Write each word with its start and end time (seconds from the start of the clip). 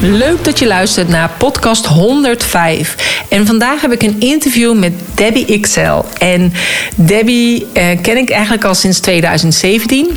Leuk 0.00 0.44
dat 0.44 0.58
je 0.58 0.66
luistert 0.66 1.08
naar 1.08 1.30
podcast 1.38 1.86
105. 1.86 3.24
En 3.28 3.46
vandaag 3.46 3.80
heb 3.80 3.92
ik 3.92 4.02
een 4.02 4.20
interview 4.20 4.78
met 4.78 4.92
Debbie 5.14 5.60
XL. 5.60 6.02
En 6.18 6.52
Debbie 6.94 7.66
eh, 7.72 8.00
ken 8.02 8.16
ik 8.16 8.30
eigenlijk 8.30 8.64
al 8.64 8.74
sinds 8.74 9.00
2017. 9.00 10.08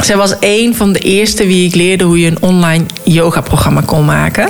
Zij 0.00 0.16
was 0.16 0.34
een 0.40 0.76
van 0.76 0.92
de 0.92 0.98
eerste 0.98 1.46
wie 1.46 1.66
ik 1.66 1.74
leerde 1.74 2.04
hoe 2.04 2.20
je 2.20 2.26
een 2.26 2.42
online 2.42 2.84
yoga-programma 3.02 3.82
kon 3.86 4.04
maken. 4.04 4.48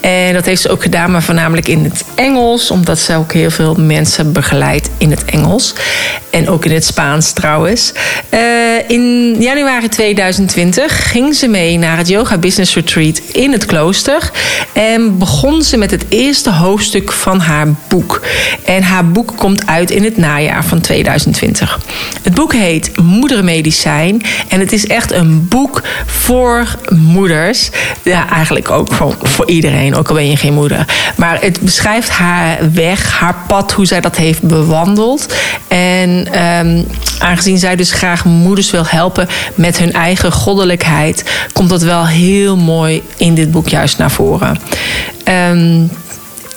En 0.00 0.32
dat 0.34 0.44
heeft 0.44 0.62
ze 0.62 0.68
ook 0.68 0.82
gedaan, 0.82 1.10
maar 1.10 1.22
voornamelijk 1.22 1.68
in 1.68 1.84
het 1.84 2.04
Engels, 2.14 2.70
omdat 2.70 2.98
ze 2.98 3.14
ook 3.14 3.32
heel 3.32 3.50
veel 3.50 3.74
mensen 3.74 4.32
begeleidt 4.32 4.90
in 4.98 5.10
het 5.10 5.24
Engels. 5.24 5.74
En 6.30 6.48
ook 6.48 6.64
in 6.64 6.72
het 6.72 6.84
Spaans 6.84 7.32
trouwens. 7.32 7.92
Uh, 8.30 8.40
in 8.88 9.36
januari 9.38 9.88
2020 9.88 11.10
ging 11.10 11.34
ze 11.34 11.48
mee 11.48 11.78
naar 11.78 11.96
het 11.96 12.08
Yoga 12.08 12.38
Business 12.38 12.74
Retreat 12.74 13.18
in 13.32 13.52
het 13.52 13.64
klooster. 13.64 14.30
En 14.72 15.18
begon 15.18 15.62
ze 15.62 15.76
met 15.76 15.90
het 15.90 16.04
eerste 16.08 16.50
hoofdstuk 16.50 17.12
van 17.12 17.40
haar 17.40 17.66
boek. 17.88 18.20
En 18.64 18.82
haar 18.82 19.08
boek 19.08 19.32
komt 19.36 19.66
uit 19.66 19.90
in 19.90 20.04
het 20.04 20.16
najaar 20.16 20.64
van 20.64 20.80
2020. 20.80 21.78
Het 22.22 22.34
boek 22.34 22.52
heet 22.52 22.90
Moedermedicijn. 23.02 24.22
En 24.48 24.60
het 24.60 24.72
is 24.72 24.77
echt 24.86 25.12
een 25.12 25.48
boek 25.48 25.82
voor 26.06 26.66
moeders. 26.88 27.70
Ja, 28.02 28.28
eigenlijk 28.30 28.70
ook 28.70 28.92
voor, 28.92 29.16
voor 29.22 29.48
iedereen, 29.48 29.94
ook 29.94 30.08
al 30.08 30.14
ben 30.14 30.30
je 30.30 30.36
geen 30.36 30.54
moeder. 30.54 30.84
Maar 31.16 31.40
het 31.40 31.60
beschrijft 31.60 32.08
haar 32.08 32.72
weg, 32.72 33.18
haar 33.18 33.36
pad, 33.46 33.72
hoe 33.72 33.86
zij 33.86 34.00
dat 34.00 34.16
heeft 34.16 34.42
bewandeld. 34.42 35.34
En 35.68 36.28
um, 36.66 36.86
aangezien 37.18 37.58
zij 37.58 37.76
dus 37.76 37.92
graag 37.92 38.24
moeders 38.24 38.70
wil 38.70 38.86
helpen 38.86 39.28
met 39.54 39.78
hun 39.78 39.92
eigen 39.92 40.32
goddelijkheid, 40.32 41.24
komt 41.52 41.68
dat 41.68 41.82
wel 41.82 42.06
heel 42.06 42.56
mooi 42.56 43.02
in 43.16 43.34
dit 43.34 43.50
boek 43.50 43.68
juist 43.68 43.98
naar 43.98 44.10
voren. 44.10 44.60
Um, 45.50 45.90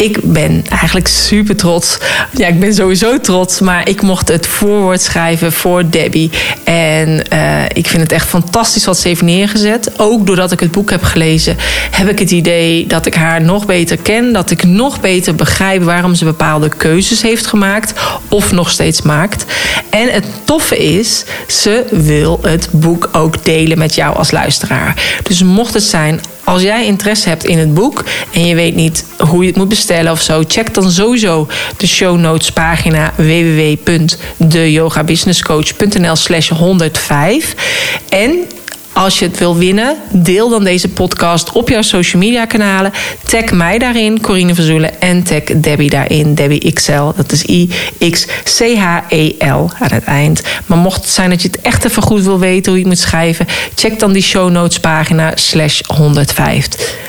ik 0.01 0.17
ben 0.21 0.63
eigenlijk 0.69 1.07
super 1.07 1.55
trots. 1.55 1.97
Ja, 2.37 2.47
ik 2.47 2.59
ben 2.59 2.73
sowieso 2.73 3.19
trots, 3.19 3.59
maar 3.59 3.89
ik 3.89 4.01
mocht 4.01 4.27
het 4.27 4.47
voorwoord 4.47 5.01
schrijven 5.01 5.51
voor 5.51 5.89
Debbie. 5.89 6.31
En 6.63 7.23
uh, 7.33 7.63
ik 7.73 7.87
vind 7.87 8.01
het 8.01 8.11
echt 8.11 8.27
fantastisch 8.27 8.85
wat 8.85 8.97
ze 8.97 9.07
heeft 9.07 9.21
neergezet. 9.21 9.99
Ook 9.99 10.25
doordat 10.25 10.51
ik 10.51 10.59
het 10.59 10.71
boek 10.71 10.89
heb 10.89 11.03
gelezen, 11.03 11.57
heb 11.91 12.09
ik 12.09 12.19
het 12.19 12.31
idee 12.31 12.87
dat 12.87 13.05
ik 13.05 13.13
haar 13.13 13.41
nog 13.41 13.65
beter 13.65 13.97
ken. 13.97 14.33
Dat 14.33 14.51
ik 14.51 14.63
nog 14.63 14.99
beter 14.99 15.35
begrijp 15.35 15.83
waarom 15.83 16.15
ze 16.15 16.25
bepaalde 16.25 16.69
keuzes 16.69 17.21
heeft 17.21 17.47
gemaakt 17.47 17.93
of 18.27 18.51
nog 18.51 18.69
steeds 18.69 19.01
maakt. 19.01 19.45
En 19.89 20.09
het 20.09 20.25
toffe 20.43 20.77
is, 20.77 21.23
ze 21.47 21.85
wil 21.91 22.39
het 22.41 22.67
boek 22.71 23.09
ook 23.11 23.45
delen 23.45 23.77
met 23.77 23.95
jou 23.95 24.15
als 24.15 24.31
luisteraar. 24.31 25.19
Dus 25.23 25.43
mocht 25.43 25.73
het 25.73 25.83
zijn 25.83 26.21
als 26.43 26.61
jij 26.61 26.85
interesse 26.85 27.29
hebt 27.29 27.43
in 27.43 27.57
het 27.57 27.73
boek 27.73 28.03
en 28.33 28.45
je 28.45 28.55
weet 28.55 28.75
niet 28.75 29.05
hoe 29.17 29.41
je 29.41 29.47
het 29.47 29.57
moet 29.57 29.69
bestellen 29.69 30.11
of 30.11 30.21
zo, 30.21 30.43
check 30.47 30.73
dan 30.73 30.91
sowieso 30.91 31.47
de 31.77 31.87
show 31.87 32.19
notes 32.19 32.51
pagina 32.51 33.13
www.deyogabusinesscoach.nl 33.17 36.15
slash 36.15 36.49
105. 36.49 37.55
En 38.09 38.45
als 38.93 39.19
je 39.19 39.25
het 39.25 39.37
wil 39.37 39.57
winnen, 39.57 39.97
deel 40.11 40.49
dan 40.49 40.63
deze 40.63 40.89
podcast 40.89 41.51
op 41.51 41.69
jouw 41.69 41.81
social 41.81 42.21
media 42.21 42.45
kanalen. 42.45 42.91
Tag 43.23 43.51
mij 43.51 43.77
daarin, 43.77 44.21
Corine 44.21 44.55
Verzoelen. 44.55 45.01
En 45.01 45.23
tag 45.23 45.43
Debbie 45.43 45.89
daarin, 45.89 46.35
Debbie 46.35 46.73
XL. 46.73 47.11
Dat 47.15 47.31
is 47.31 47.43
I-X-C-H-E-L 47.43 49.69
aan 49.79 49.91
het 49.91 50.03
eind. 50.03 50.41
Maar 50.65 50.77
mocht 50.77 51.01
het 51.01 51.09
zijn 51.09 51.29
dat 51.29 51.41
je 51.41 51.47
het 51.47 51.61
echt 51.61 51.85
even 51.85 52.03
goed 52.03 52.23
wil 52.23 52.39
weten 52.39 52.71
hoe 52.71 52.81
je 52.81 52.87
het 52.87 52.95
moet 52.95 53.03
schrijven... 53.03 53.47
check 53.75 53.99
dan 53.99 54.11
die 54.11 54.21
show 54.21 54.49
notes 54.49 54.79
pagina 54.79 55.31
slash 55.35 55.81
105. 55.95 56.67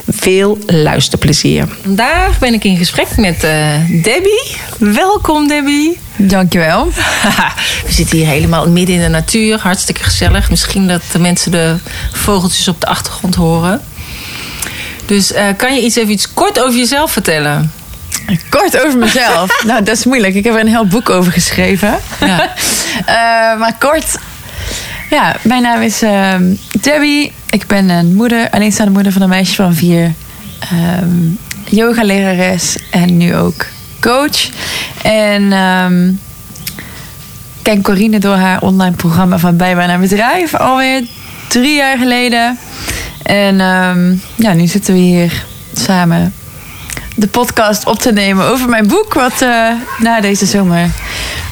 Veel 0.08 0.58
luisterplezier. 0.66 1.68
Vandaag 1.82 2.38
ben 2.38 2.54
ik 2.54 2.64
in 2.64 2.76
gesprek 2.76 3.16
met 3.16 3.44
uh, 3.44 3.74
Debbie. 4.02 4.56
Welkom 4.78 5.48
Debbie. 5.48 5.98
Dankjewel. 6.16 6.92
We 7.86 7.92
zitten 7.92 8.16
hier 8.16 8.26
helemaal 8.26 8.68
midden 8.68 8.94
in 8.94 9.00
de 9.00 9.08
natuur. 9.08 9.58
Hartstikke 9.58 10.02
gezellig. 10.02 10.50
Misschien 10.50 10.88
dat 10.88 11.02
de 11.12 11.18
mensen 11.18 11.50
de 11.50 11.76
vogeltjes 12.12 12.68
op 12.68 12.80
de 12.80 12.86
achtergrond 12.86 13.34
horen. 13.34 13.80
Dus 15.06 15.32
uh, 15.32 15.44
kan 15.56 15.74
je 15.74 15.82
iets 15.82 15.96
even 15.96 16.12
iets 16.12 16.34
kort 16.34 16.60
over 16.60 16.78
jezelf 16.78 17.12
vertellen? 17.12 17.72
Kort 18.48 18.84
over 18.84 18.98
mezelf? 18.98 19.58
nou, 19.66 19.82
dat 19.82 19.96
is 19.96 20.04
moeilijk. 20.04 20.34
Ik 20.34 20.44
heb 20.44 20.54
er 20.54 20.60
een 20.60 20.68
heel 20.68 20.86
boek 20.86 21.10
over 21.10 21.32
geschreven. 21.32 21.98
Ja. 22.20 22.54
uh, 23.00 23.58
maar 23.60 23.76
kort... 23.78 24.18
Ja, 25.10 25.36
mijn 25.42 25.62
naam 25.62 25.82
is 25.82 26.02
uh, 26.02 26.34
Debbie. 26.80 27.32
Ik 27.50 27.66
ben 27.66 27.88
een 27.88 28.14
moeder, 28.14 28.50
alleenstaande 28.50 28.92
moeder 28.92 29.12
van 29.12 29.22
een 29.22 29.28
meisje 29.28 29.54
van 29.54 29.74
vier. 29.74 30.12
Um, 31.02 31.38
yogalerares 31.64 32.76
en 32.90 33.16
nu 33.16 33.36
ook 33.36 33.66
coach. 34.02 34.50
En 35.02 35.52
um, 35.52 36.20
ken 37.62 37.82
Corine 37.82 38.18
door 38.18 38.36
haar 38.36 38.60
online 38.60 38.96
programma 38.96 39.38
van 39.38 39.56
Bijbaan 39.56 39.88
naar 39.88 39.98
Bedrijf 39.98 40.54
alweer 40.54 41.02
drie 41.48 41.76
jaar 41.76 41.98
geleden. 41.98 42.58
En 43.22 43.60
um, 43.60 44.22
ja, 44.34 44.52
nu 44.52 44.66
zitten 44.66 44.94
we 44.94 45.00
hier 45.00 45.44
samen 45.74 46.34
de 47.16 47.26
podcast 47.26 47.86
op 47.86 47.98
te 47.98 48.12
nemen 48.12 48.46
over 48.46 48.68
mijn 48.68 48.86
boek, 48.86 49.14
wat 49.14 49.42
uh, 49.42 49.68
na 49.98 50.20
deze 50.20 50.46
zomer 50.46 50.90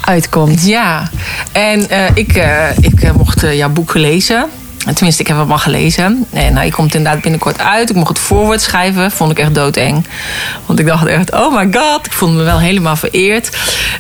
uitkomt. 0.05 0.67
Ja, 0.67 1.11
en 1.53 1.87
uh, 1.91 2.05
ik, 2.15 2.37
uh, 2.37 2.79
ik 2.81 3.13
mocht 3.17 3.41
jouw 3.41 3.69
boek 3.69 3.95
lezen. 3.95 4.49
Tenminste, 4.95 5.23
ik 5.23 5.29
heb 5.29 5.37
hem 5.37 5.53
al 5.53 5.59
gelezen. 5.59 6.27
En 6.31 6.53
nou, 6.53 6.67
ik 6.67 6.73
komt 6.73 6.95
inderdaad 6.95 7.23
binnenkort 7.23 7.61
uit. 7.61 7.91
Ik 7.91 7.97
mocht 7.97 8.09
het 8.09 8.19
voorwoord 8.19 8.63
schrijven. 8.63 9.11
Vond 9.11 9.31
ik 9.31 9.39
echt 9.39 9.55
doodeng. 9.55 10.07
Want 10.67 10.79
ik 10.79 10.87
dacht 10.87 11.07
echt, 11.07 11.33
oh 11.33 11.55
my 11.55 11.69
god. 11.73 12.07
Ik 12.07 12.13
vond 12.13 12.35
me 12.35 12.43
wel 12.43 12.59
helemaal 12.59 12.97
vereerd. 12.97 13.57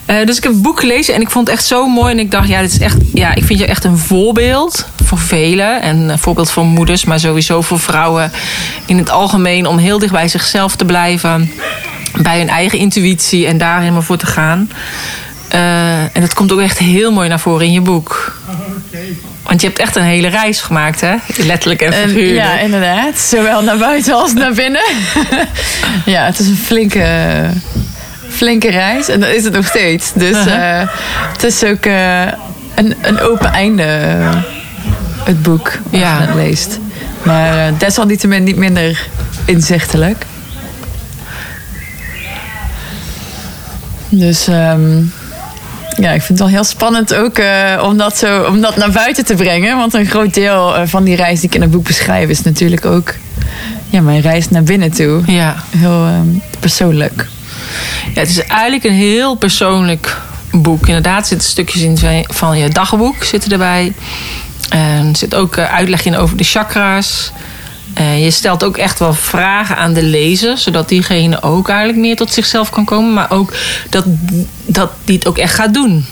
Uh, 0.06 0.26
dus 0.26 0.36
ik 0.36 0.42
heb 0.42 0.52
het 0.52 0.62
boek 0.62 0.80
gelezen 0.80 1.14
en 1.14 1.20
ik 1.20 1.30
vond 1.30 1.46
het 1.46 1.56
echt 1.56 1.66
zo 1.66 1.86
mooi. 1.86 2.12
En 2.12 2.18
ik 2.18 2.30
dacht, 2.30 2.48
ja, 2.48 2.60
dit 2.60 2.72
is 2.72 2.78
echt, 2.78 2.96
ja 3.12 3.34
ik 3.34 3.44
vind 3.44 3.58
je 3.58 3.66
echt 3.66 3.84
een 3.84 3.98
voorbeeld 3.98 4.88
voor 5.04 5.18
velen. 5.18 5.82
En 5.82 5.96
een 5.96 6.18
voorbeeld 6.18 6.50
voor 6.50 6.64
moeders, 6.64 7.04
maar 7.04 7.20
sowieso 7.20 7.60
voor 7.60 7.80
vrouwen 7.80 8.32
in 8.86 8.98
het 8.98 9.10
algemeen. 9.10 9.66
Om 9.66 9.78
heel 9.78 9.98
dicht 9.98 10.12
bij 10.12 10.28
zichzelf 10.28 10.76
te 10.76 10.84
blijven. 10.84 11.52
Bij 12.22 12.38
hun 12.38 12.48
eigen 12.48 12.78
intuïtie 12.78 13.46
en 13.46 13.58
daar 13.58 13.80
helemaal 13.80 14.02
voor 14.02 14.16
te 14.16 14.26
gaan. 14.26 14.70
Uh, 15.54 16.00
en 16.00 16.20
dat 16.20 16.34
komt 16.34 16.52
ook 16.52 16.60
echt 16.60 16.78
heel 16.78 17.12
mooi 17.12 17.28
naar 17.28 17.40
voren 17.40 17.66
in 17.66 17.72
je 17.72 17.80
boek. 17.80 18.38
Want 19.50 19.62
je 19.62 19.68
hebt 19.68 19.80
echt 19.80 19.96
een 19.96 20.02
hele 20.02 20.28
reis 20.28 20.60
gemaakt, 20.60 21.00
hè? 21.00 21.14
Letterlijk 21.36 21.82
en 21.82 21.92
figuurlijk. 21.92 22.34
Ja, 22.34 22.58
inderdaad. 22.58 23.18
Zowel 23.18 23.62
naar 23.62 23.78
buiten 23.78 24.14
als 24.14 24.32
naar 24.32 24.52
binnen. 24.52 24.82
ja, 26.14 26.24
het 26.24 26.38
is 26.38 26.46
een 26.46 26.56
flinke, 26.56 27.06
flinke 28.28 28.70
reis. 28.70 29.08
En 29.08 29.20
dat 29.20 29.28
is 29.28 29.44
het 29.44 29.52
nog 29.52 29.66
steeds. 29.66 30.12
Dus 30.12 30.36
uh 30.36 30.44
-huh. 30.44 30.80
uh, 30.80 30.88
het 31.32 31.42
is 31.42 31.64
ook 31.64 31.86
uh, 31.86 32.22
een, 32.74 32.94
een 33.02 33.20
open 33.20 33.52
einde, 33.52 33.82
het 35.24 35.42
boek, 35.42 35.66
als 35.90 36.00
ja. 36.00 36.20
je 36.20 36.26
het 36.26 36.34
leest. 36.34 36.78
Maar 37.22 37.78
desalniettemin 37.78 38.44
niet 38.44 38.56
minder 38.56 39.06
inzichtelijk. 39.44 40.24
Dus... 44.08 44.46
Um, 44.48 45.12
ja, 46.00 46.10
ik 46.10 46.22
vind 46.22 46.28
het 46.28 46.38
wel 46.38 46.48
heel 46.48 46.64
spannend 46.64 47.14
ook 47.14 47.38
uh, 47.38 47.82
om, 47.84 47.96
dat 47.96 48.18
zo, 48.18 48.42
om 48.42 48.60
dat 48.60 48.76
naar 48.76 48.90
buiten 48.90 49.24
te 49.24 49.34
brengen. 49.34 49.76
Want 49.76 49.94
een 49.94 50.06
groot 50.06 50.34
deel 50.34 50.76
uh, 50.76 50.82
van 50.84 51.04
die 51.04 51.16
reis 51.16 51.40
die 51.40 51.48
ik 51.48 51.54
in 51.54 51.60
het 51.60 51.70
boek 51.70 51.84
beschrijf... 51.84 52.28
is 52.28 52.42
natuurlijk 52.42 52.84
ook 52.84 53.14
ja, 53.90 54.00
mijn 54.00 54.20
reis 54.20 54.48
naar 54.48 54.62
binnen 54.62 54.90
toe. 54.90 55.22
Ja. 55.26 55.56
Heel 55.76 56.06
um, 56.06 56.42
persoonlijk. 56.60 57.26
Ja, 58.14 58.20
het 58.20 58.28
is 58.28 58.46
eigenlijk 58.46 58.84
een 58.84 58.92
heel 58.92 59.34
persoonlijk 59.34 60.16
boek. 60.50 60.86
Inderdaad 60.86 61.28
zitten 61.28 61.48
stukjes 61.48 61.82
in 61.82 62.24
van 62.28 62.58
je 62.58 62.68
dagboek 62.68 63.24
zitten 63.24 63.52
erbij. 63.52 63.92
En 64.68 65.08
er 65.08 65.16
zit 65.16 65.34
ook 65.34 65.56
uh, 65.56 65.74
uitleg 65.74 66.04
in 66.04 66.16
over 66.16 66.36
de 66.36 66.44
chakra's. 66.44 67.32
Uh, 67.98 68.24
je 68.24 68.30
stelt 68.30 68.64
ook 68.64 68.76
echt 68.76 68.98
wel 68.98 69.14
vragen 69.14 69.76
aan 69.76 69.92
de 69.92 70.02
lezer, 70.02 70.58
zodat 70.58 70.88
diegene 70.88 71.42
ook 71.42 71.68
eigenlijk 71.68 71.98
meer 71.98 72.16
tot 72.16 72.32
zichzelf 72.32 72.70
kan 72.70 72.84
komen, 72.84 73.12
maar 73.12 73.30
ook 73.30 73.52
dat, 73.90 74.04
dat 74.66 74.90
die 75.04 75.14
het 75.14 75.26
ook 75.26 75.38
echt 75.38 75.54
gaat 75.54 75.74
doen. 75.74 76.06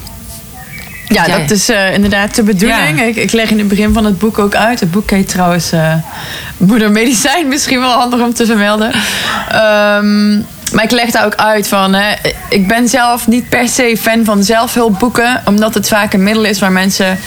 Ja, 1.08 1.26
ja. 1.26 1.38
dat 1.38 1.50
is 1.50 1.70
uh, 1.70 1.94
inderdaad 1.94 2.34
de 2.34 2.42
bedoeling. 2.42 2.98
Ja. 2.98 3.04
Ik, 3.04 3.16
ik, 3.16 3.32
leg 3.32 3.50
in 3.50 3.58
het 3.58 3.68
begin 3.68 3.92
van 3.92 4.04
het 4.04 4.18
boek 4.18 4.38
ook 4.38 4.54
uit. 4.54 4.80
Het 4.80 4.90
boek 4.90 5.10
heet 5.10 5.28
trouwens 5.28 5.72
uh, 5.72 5.94
Moeder 6.56 6.90
Medicijn, 6.90 7.48
misschien 7.54 7.80
wel 7.80 7.90
handig 7.90 8.20
om 8.20 8.34
te 8.34 8.46
vermelden. 8.46 8.86
Um, 8.86 10.46
Maar 10.72 10.84
ik 10.84 10.90
leg 10.90 11.10
daar 11.10 11.24
ook 11.24 11.34
uit 11.34 11.68
van, 11.68 11.94
hè, 11.94 12.14
ik 12.48 12.68
ben 12.68 12.88
zelf 12.88 13.26
niet 13.26 13.48
per 13.48 13.68
se 13.68 13.96
fan 14.00 14.24
van 14.24 14.44
zelfhulpboeken, 14.44 15.42
omdat 15.44 15.74
het 15.74 15.88
vaak 15.88 16.12
een 16.12 16.22
middel 16.22 16.44
is 16.44 16.58
waar 16.58 16.72
mensen 16.72 17.18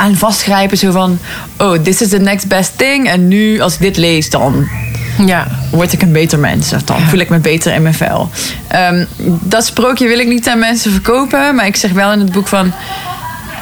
aan 0.00 0.16
vastgrijpen. 0.16 0.78
Zo 0.78 0.90
van, 0.90 1.18
oh, 1.58 1.72
this 1.72 2.00
is 2.02 2.08
the 2.08 2.18
next 2.18 2.46
best 2.48 2.72
thing. 2.76 3.08
En 3.08 3.28
nu, 3.28 3.60
als 3.60 3.74
ik 3.74 3.80
dit 3.80 3.96
lees, 3.96 4.30
dan 4.30 4.68
Ja. 5.26 5.46
word 5.70 5.92
ik 5.92 6.02
een 6.02 6.12
beter 6.12 6.38
mens. 6.38 6.72
Of 6.72 6.82
dan 6.82 7.00
voel 7.00 7.18
ik 7.20 7.28
me 7.28 7.38
beter 7.38 7.74
in 7.74 7.82
mijn 7.82 7.94
vel. 7.94 8.30
Ehm, 8.68 9.04
dat 9.42 9.64
sprookje 9.66 10.08
wil 10.08 10.18
ik 10.18 10.26
niet 10.28 10.48
aan 10.48 10.58
mensen 10.58 10.90
verkopen. 10.92 11.54
Maar 11.54 11.66
ik 11.66 11.76
zeg 11.76 11.90
wel 11.92 12.12
in 12.12 12.18
het 12.20 12.32
boek 12.32 12.48
van... 12.48 12.72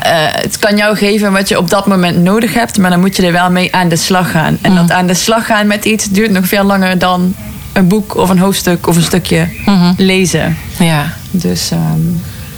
eh, 0.03 0.13
het 0.31 0.59
kan 0.59 0.77
jou 0.77 0.97
geven 0.97 1.33
wat 1.33 1.49
je 1.49 1.59
op 1.59 1.71
dat 1.71 1.87
moment 1.87 2.17
nodig 2.23 2.55
hebt. 2.55 2.79
Maar 2.79 2.91
dan 2.91 3.01
moet 3.01 3.17
je 3.17 3.27
er 3.27 3.33
wel 3.33 3.51
mee 3.51 3.75
aan 3.75 3.89
de 3.89 3.97
slag 3.97 4.31
gaan. 4.31 4.59
En 4.61 4.75
dat 4.75 4.91
aan 4.91 5.07
de 5.07 5.15
slag 5.15 5.47
gaan 5.47 5.67
met 5.67 5.85
iets 5.85 6.09
duurt 6.11 6.31
nog 6.31 6.47
veel 6.47 6.65
langer 6.65 6.99
dan 6.99 7.35
een 7.73 7.89
boek 7.89 8.17
of 8.17 8.29
een 8.31 8.39
hoofdstuk 8.39 8.87
of 8.87 8.97
een 8.97 9.03
stukje 9.03 9.49
lezen. 9.97 10.57
Ja. 10.79 11.13
Dus 11.31 11.71
ehm, 11.71 12.01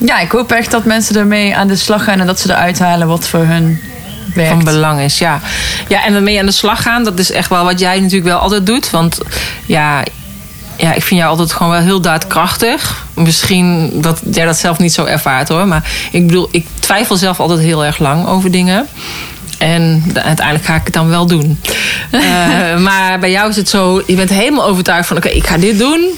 ja, 0.05 0.21
ik 0.21 0.31
hoop 0.31 0.53
echt 0.53 0.71
dat 0.71 0.85
mensen 0.85 1.17
ermee 1.17 1.57
aan 1.57 1.69
de 1.69 1.77
slag 1.77 2.05
gaan. 2.05 2.21
En 2.21 2.27
dat 2.27 2.41
ze 2.41 2.51
eruit 2.51 2.79
halen 2.79 3.09
wat 3.09 3.29
voor 3.29 3.45
hun 3.45 3.81
werkt. 4.35 4.51
van 4.51 4.65
belang 4.65 5.01
is. 5.01 5.19
Ja. 5.19 5.41
ja, 5.89 6.05
en 6.05 6.15
ermee 6.15 6.39
aan 6.39 6.47
de 6.47 6.53
slag 6.53 6.83
gaan, 6.83 7.05
dat 7.05 7.19
is 7.19 7.31
echt 7.31 7.49
wel 7.49 7.65
wat 7.65 7.81
jij 7.81 8.01
natuurlijk 8.01 8.31
wel 8.31 8.39
altijd 8.39 8.67
doet. 8.67 8.91
Want 8.91 9.19
ja, 9.67 10.03
ja, 10.77 10.93
ik 10.93 11.03
vind 11.03 11.21
jou 11.21 11.31
altijd 11.31 11.53
gewoon 11.53 11.73
wel 11.73 11.81
heel 11.81 12.01
daadkrachtig. 12.01 13.05
Misschien 13.15 13.91
dat 13.95 14.21
jij 14.31 14.45
dat 14.45 14.57
zelf 14.57 14.79
niet 14.79 14.93
zo 14.93 15.05
ervaart 15.05 15.49
hoor. 15.49 15.67
Maar 15.67 15.91
ik 16.13 16.27
bedoel, 16.27 16.49
ik 16.51 16.67
twijfel 16.79 17.17
zelf 17.17 17.41
altijd 17.41 17.61
heel 17.61 17.85
erg 17.85 17.99
lang 17.99 18.27
over 18.27 18.51
dingen. 18.51 18.87
En 19.61 20.03
uiteindelijk 20.15 20.65
ga 20.65 20.75
ik 20.75 20.85
het 20.85 20.93
dan 20.93 21.09
wel 21.09 21.27
doen. 21.27 21.59
Eh, 22.11 22.79
maar 22.79 23.19
bij 23.19 23.31
jou 23.31 23.49
is 23.49 23.57
het 23.57 23.69
zo, 23.69 24.03
je 24.07 24.15
bent 24.15 24.31
helemaal 24.31 24.65
overtuigd 24.65 25.09
van... 25.09 25.17
oké, 25.17 25.29
ik 25.29 25.47
ga 25.47 25.57
dit 25.59 25.79
doen. 25.79 26.09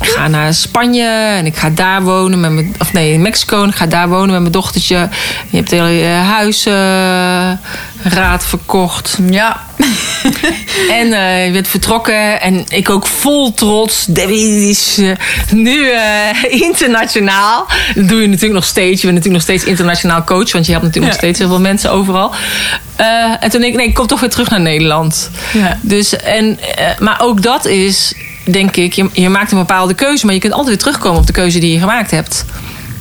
Ik 0.00 0.08
ga 0.08 0.28
naar 0.28 0.54
Spanje 0.54 1.08
en 1.36 1.46
ik 1.46 1.56
ga 1.56 1.70
daar 1.70 2.02
wonen 2.02 2.40
met 2.40 2.52
mijn... 2.52 2.74
of 2.78 2.92
nee, 2.92 3.12
in 3.12 3.22
Mexico 3.22 3.62
en 3.62 3.68
ik 3.68 3.74
ga 3.74 3.86
daar 3.86 4.08
wonen 4.08 4.30
met 4.30 4.40
mijn 4.40 4.52
dochtertje. 4.52 5.08
Je 5.50 5.56
hebt 5.56 5.70
hele 5.70 6.00
eh, 6.66 7.50
huisraad 8.02 8.46
verkocht. 8.46 9.18
Ja, 9.30 9.60
En 11.00 11.12
eh, 11.12 11.46
je 11.46 11.52
bent 11.52 11.68
vertrokken 11.68 12.40
en 12.40 12.64
ik 12.68 12.90
ook 12.90 13.06
vol 13.06 13.54
trots. 13.54 14.04
Debbie 14.08 14.68
is 14.70 14.98
eh, 14.98 15.10
nu 15.52 15.90
eh, 15.90 16.00
internationaal. 16.60 17.66
Dat 17.94 18.08
doe 18.08 18.20
je 18.20 18.26
natuurlijk 18.26 18.54
nog 18.54 18.64
steeds. 18.64 19.00
Je 19.00 19.06
bent 19.06 19.18
natuurlijk 19.18 19.46
nog 19.46 19.56
steeds 19.56 19.64
internationaal 19.64 20.24
coach, 20.24 20.52
want 20.52 20.66
je 20.66 20.72
hebt 20.72 20.84
natuurlijk 20.84 20.94
Ja. 20.94 21.06
nog 21.06 21.12
steeds 21.14 21.38
heel 21.38 21.48
veel 21.48 21.60
mensen 21.60 21.90
overal. 21.90 22.32
En 23.40 23.50
toen 23.50 23.60
denk 23.60 23.72
ik, 23.72 23.78
nee, 23.78 23.88
ik 23.88 23.94
kom 23.94 24.06
toch 24.06 24.20
weer 24.20 24.30
terug 24.30 24.50
naar 24.50 24.60
Nederland. 24.60 25.30
Ja. 25.52 25.78
Dus, 25.80 26.16
en, 26.16 26.58
maar 26.98 27.20
ook 27.20 27.42
dat 27.42 27.66
is, 27.66 28.14
denk 28.44 28.76
ik, 28.76 28.92
je, 28.92 29.08
je 29.12 29.28
maakt 29.28 29.52
een 29.52 29.58
bepaalde 29.58 29.94
keuze, 29.94 30.24
maar 30.24 30.34
je 30.34 30.40
kunt 30.40 30.52
altijd 30.52 30.70
weer 30.70 30.78
terugkomen 30.84 31.20
op 31.20 31.26
de 31.26 31.32
keuze 31.32 31.58
die 31.58 31.72
je 31.72 31.78
gemaakt 31.78 32.10
hebt. 32.10 32.44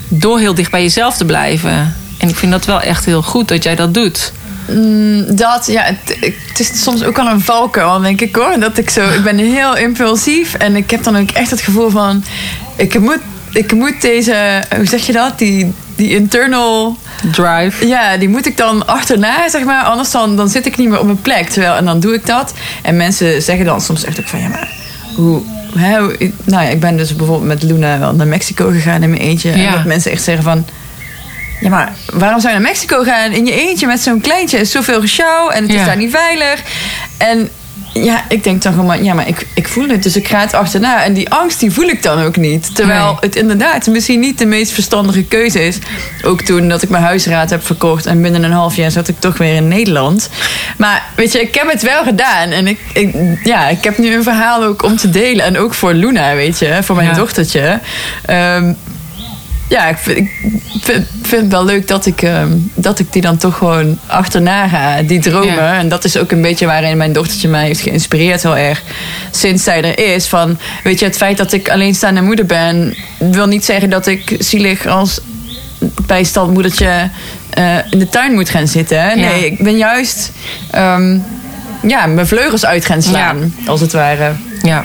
Door 0.08 0.40
heel 0.40 0.54
dicht 0.54 0.72
bij 0.72 0.82
jezelf 0.82 1.18
te 1.18 1.26
blijven. 1.26 1.96
En 2.18 2.30
ik 2.30 2.36
vind 2.36 2.52
dat 2.52 2.66
wel 2.66 2.82
echt 2.82 3.06
heel 3.06 3.22
goed 3.22 3.48
dat 3.48 3.64
jij 3.64 3.76
dat 3.76 3.94
doet. 3.94 4.32
Dat, 5.28 5.68
ja, 5.68 5.82
het, 5.84 6.18
het 6.48 6.60
is 6.60 6.82
soms 6.84 7.04
ook 7.04 7.18
al 7.20 7.28
een 7.28 7.42
valkuil, 7.42 8.00
denk 8.00 8.22
ik 8.22 8.36
hoor. 8.36 8.60
Dat 8.60 8.78
ik 8.78 8.90
zo, 8.90 9.10
ik 9.10 9.24
ben 9.24 9.38
heel 9.38 9.78
impulsief 9.78 10.54
en 10.54 10.76
ik 10.76 10.92
heb 10.92 11.04
dan 11.04 11.18
ook 11.18 11.32
echt 11.32 11.52
het 11.52 11.62
gevoel 11.62 11.90
van, 11.90 12.24
ik 12.76 13.00
moet, 13.00 13.20
ik 13.52 13.72
moet 13.74 14.02
deze, 14.02 14.64
hoe 14.76 14.86
zeg 14.86 15.06
je 15.06 15.12
dat, 15.12 15.38
die, 15.40 15.74
die 15.96 16.10
internal, 16.16 16.98
Drive. 17.32 17.88
ja, 17.88 18.18
die 18.18 18.30
moet 18.30 18.46
ik 18.46 18.58
dan 18.58 18.88
achterna, 18.88 19.50
zeg 19.50 19.64
maar. 19.64 19.84
Anders 19.84 20.12
dan, 20.12 20.36
dan 20.36 20.50
zit 20.50 20.66
ik 20.66 20.78
niet 20.78 20.90
meer 20.90 21.00
op 21.00 21.06
mijn 21.06 21.22
plek. 21.22 21.50
Terwijl, 21.50 21.76
en 21.76 21.86
dan 21.86 22.00
doe 22.00 22.14
ik 22.14 22.26
dat. 22.26 22.54
En 22.82 22.98
mensen 22.98 23.42
zeggen 23.42 23.66
dan 23.66 23.82
soms 23.82 24.04
echt 24.04 24.20
ook 24.20 24.28
van, 24.28 24.40
ja, 24.40 24.48
maar 24.48 24.70
hoe, 25.16 25.42
hè, 25.78 26.00
hoe- 26.00 26.32
nou 26.44 26.64
ja, 26.64 26.70
ik 26.70 26.80
ben 26.80 26.98
dus 26.98 27.16
bijvoorbeeld 27.16 27.48
met 27.48 27.64
Luna 27.64 28.00
wel 28.00 28.14
naar 28.14 28.28
Mexico 28.28 28.70
gegaan 28.70 29.04
in 29.04 29.10
mijn 29.10 29.22
eentje. 29.22 29.52
En 29.52 29.72
dat 29.72 29.86
mensen 29.86 30.12
echt 30.12 30.24
zeggen 30.24 30.44
van, 30.44 30.66
ja, 31.62 31.70
maar 31.70 31.94
waarom 32.14 32.40
zou 32.40 32.54
je 32.54 32.60
naar 32.60 32.70
Mexico 32.70 33.04
gaan 33.04 33.32
in 33.32 33.46
je 33.46 33.68
eentje 33.68 33.88
met 33.88 34.00
zo'n 34.02 34.22
kleintje? 34.22 34.58
Er 34.58 34.64
is 34.64 34.72
zoveel 34.72 35.02
geshow 35.02 35.52
en 35.54 35.64
het 35.64 35.72
Ja. 35.72 35.80
is 35.80 35.86
daar 35.86 35.98
niet 35.98 36.12
veilig. 36.12 36.62
En 37.18 37.50
ja, 37.94 38.24
ik 38.30 38.44
denk 38.44 38.62
dan 38.62 38.74
gewoon, 38.74 39.04
ja, 39.04 39.14
maar 39.14 39.28
ik, 39.28 39.48
ik 39.54 39.68
voel 39.68 39.88
het, 39.90 40.04
dus 40.04 40.16
ik 40.16 40.28
ga 40.28 40.40
het 40.40 40.54
achterna. 40.54 41.04
En 41.04 41.14
die 41.14 41.30
angst, 41.30 41.60
die 41.60 41.72
voel 41.72 41.88
ik 41.88 42.04
dan 42.04 42.22
ook 42.24 42.36
niet. 42.36 42.76
Terwijl 42.76 43.06
Nee. 43.06 43.16
het 43.20 43.36
inderdaad 43.36 43.88
misschien 43.88 44.20
niet 44.20 44.38
de 44.38 44.46
meest 44.46 44.72
verstandige 44.72 45.24
keuze 45.24 45.68
is. 45.68 45.78
Ook 46.24 46.42
toen 46.42 46.68
dat 46.70 46.82
ik 46.82 46.90
mijn 46.90 47.04
huisraad 47.04 47.50
heb 47.50 47.66
verkocht 47.66 48.06
en 48.06 48.22
binnen 48.22 48.44
een 48.44 48.52
half 48.52 48.76
jaar 48.76 48.92
zat 48.92 49.08
ik 49.08 49.20
toch 49.20 49.38
weer 49.38 49.56
in 49.56 49.68
Nederland. 49.68 50.30
Maar 50.78 51.04
weet 51.16 51.32
je, 51.32 51.42
ik 51.42 51.56
heb 51.56 51.72
het 51.72 51.82
wel 51.82 52.04
gedaan. 52.04 52.50
En 52.50 52.68
ik, 52.68 52.80
ik, 52.94 53.16
ja, 53.44 53.68
ik 53.68 53.84
heb 53.84 53.98
nu 53.98 54.14
een 54.16 54.24
verhaal 54.24 54.64
ook 54.64 54.84
om 54.84 54.98
te 54.98 55.10
delen. 55.10 55.46
En 55.46 55.58
ook 55.58 55.74
voor 55.74 55.94
Luna, 55.94 56.36
weet 56.36 56.60
je, 56.60 56.78
voor 56.82 56.96
mijn 56.96 57.08
Ja. 57.08 57.14
dochtertje. 57.14 57.80
Ehm, 58.26 58.74
ja, 59.68 59.88
ik 59.88 59.98
vind, 59.98 60.18
ik 60.18 60.30
vind, 60.82 61.08
vind 61.22 61.42
het 61.42 61.52
wel 61.52 61.66
leuk 61.66 61.88
dat 61.88 62.06
ik, 62.06 62.22
ehm, 62.22 62.52
dat 62.74 63.00
ik 63.00 63.14
die 63.14 63.22
dan 63.22 63.38
toch 63.38 63.58
gewoon 63.58 64.00
achterna 64.06 64.68
ga, 64.68 65.02
die 65.02 65.20
dromen. 65.20 65.54
Ja. 65.54 65.78
En 65.78 65.90
dat 65.90 66.04
is 66.04 66.18
ook 66.18 66.32
een 66.32 66.42
beetje 66.42 66.66
waarin 66.66 66.98
mijn 66.98 67.14
dochtertje 67.14 67.48
mij 67.48 67.66
heeft 67.66 67.80
geïnspireerd 67.80 68.44
heel 68.44 68.58
erg. 68.58 68.84
Sinds 69.32 69.64
zij 69.64 69.84
er 69.84 70.14
is. 70.14 70.28
Van, 70.28 70.58
weet 70.84 71.00
je, 71.00 71.06
het 71.06 71.18
feit 71.18 71.38
dat 71.38 71.54
ik 71.54 71.70
alleenstaande 71.70 72.22
moeder 72.22 72.46
ben... 72.46 72.96
wil 73.18 73.48
niet 73.48 73.66
zeggen 73.66 73.90
dat 73.90 74.08
ik 74.08 74.36
zielig 74.40 74.86
als 74.86 75.20
bijstandmoedertje 76.06 77.10
eh, 77.50 77.76
in 77.90 78.00
de 78.00 78.10
tuin 78.10 78.34
moet 78.34 78.50
gaan 78.50 78.68
zitten. 78.68 79.02
hè. 79.02 79.16
Nee, 79.16 79.40
Ja. 79.40 79.46
ik 79.46 79.64
ben 79.64 79.78
juist... 79.78 80.32
ehm, 80.72 81.18
ja, 81.88 82.06
mijn 82.06 82.28
vleugels 82.28 82.66
uit 82.66 82.86
gaan 82.86 83.02
slaan, 83.02 83.56
als 83.66 83.82
het 83.82 83.92
ware. 83.94 84.32
Ja. 84.62 84.84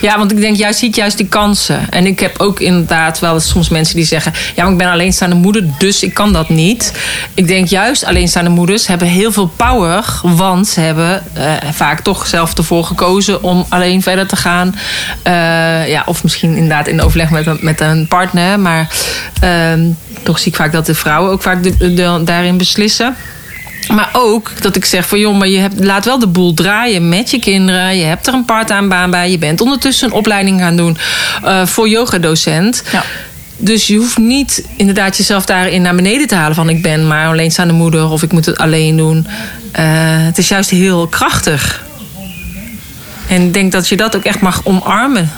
Ja, 0.00 0.18
want 0.18 0.32
ik 0.32 0.40
denk, 0.40 0.56
jij 0.56 0.72
ziet 0.72 0.96
juist 0.96 1.16
die 1.16 1.28
kansen. 1.28 1.90
En 1.90 2.06
ik 2.06 2.20
heb 2.20 2.38
ook 2.38 2.60
inderdaad 2.60 3.18
wel 3.18 3.40
soms 3.40 3.68
mensen 3.68 3.96
die 3.96 4.04
zeggen... 4.04 4.32
ja, 4.54 4.62
maar 4.62 4.72
ik 4.72 4.78
ben 4.78 4.90
alleenstaande 4.90 5.36
moeder, 5.36 5.64
dus 5.78 6.02
ik 6.02 6.14
kan 6.14 6.32
dat 6.32 6.48
niet. 6.48 6.92
Ik 7.34 7.46
denk 7.46 7.68
juist, 7.68 8.04
alleenstaande 8.04 8.50
moeders 8.50 8.86
hebben 8.86 9.08
heel 9.08 9.32
veel 9.32 9.52
power... 9.56 10.04
want 10.22 10.68
ze 10.68 10.80
hebben 10.80 11.22
eh, 11.32 11.52
vaak 11.72 12.00
toch 12.00 12.26
zelf 12.26 12.54
ervoor 12.54 12.84
gekozen 12.84 13.42
om 13.42 13.66
alleen 13.68 14.02
verder 14.02 14.26
te 14.26 14.36
gaan. 14.36 14.74
Eh, 15.22 15.88
ja, 15.88 16.02
of 16.06 16.22
misschien 16.22 16.54
inderdaad 16.54 16.88
in 16.88 17.02
overleg 17.02 17.30
met, 17.30 17.62
met 17.62 17.80
een 17.80 18.08
partner. 18.08 18.60
Maar 18.60 18.88
ehm, 19.40 19.80
toch 20.22 20.38
zie 20.38 20.50
ik 20.52 20.56
vaak 20.56 20.72
dat 20.72 20.86
de 20.86 20.94
vrouwen 20.94 21.32
ook 21.32 21.42
vaak 21.42 21.58
daarin 22.26 22.56
beslissen. 22.56 23.16
Maar 23.88 24.08
ook 24.12 24.52
dat 24.60 24.76
ik 24.76 24.84
zeg 24.84 25.08
van 25.08 25.18
joh, 25.18 25.38
maar 25.38 25.48
je 25.48 25.58
hebt, 25.58 25.84
laat 25.84 26.04
wel 26.04 26.18
de 26.18 26.26
boel 26.26 26.54
draaien 26.54 27.08
met 27.08 27.30
je 27.30 27.38
kinderen. 27.38 27.96
Je 27.96 28.04
hebt 28.04 28.26
er 28.26 28.34
een 28.34 28.44
part-time 28.44 28.88
baan 28.88 29.10
bij. 29.10 29.30
Je 29.30 29.38
bent 29.38 29.60
ondertussen 29.60 30.08
een 30.08 30.14
opleiding 30.14 30.60
gaan 30.60 30.76
doen 30.76 30.96
eh, 31.44 31.66
voor 31.66 31.88
yogadocent. 31.88 32.82
Ja. 32.92 33.02
Dus 33.56 33.86
je 33.86 33.96
hoeft 33.96 34.18
niet 34.18 34.66
inderdaad 34.76 35.16
jezelf 35.16 35.44
daarin 35.44 35.82
naar 35.82 35.94
beneden 35.94 36.26
te 36.26 36.34
halen 36.34 36.54
van 36.54 36.68
ik 36.68 36.82
ben 36.82 37.06
maar 37.06 37.26
alleenstaande 37.26 37.74
moeder 37.74 38.08
of 38.08 38.22
ik 38.22 38.32
moet 38.32 38.46
het 38.46 38.58
alleen 38.58 38.96
doen. 38.96 39.26
Eh, 39.72 39.84
het 40.24 40.38
is 40.38 40.48
juist 40.48 40.70
heel 40.70 41.06
krachtig. 41.06 41.84
En 43.28 43.42
ik 43.42 43.52
denk 43.52 43.72
dat 43.72 43.88
je 43.88 43.96
dat 43.96 44.16
ook 44.16 44.24
echt 44.24 44.40
mag 44.40 44.60
omarmen. 44.64 45.30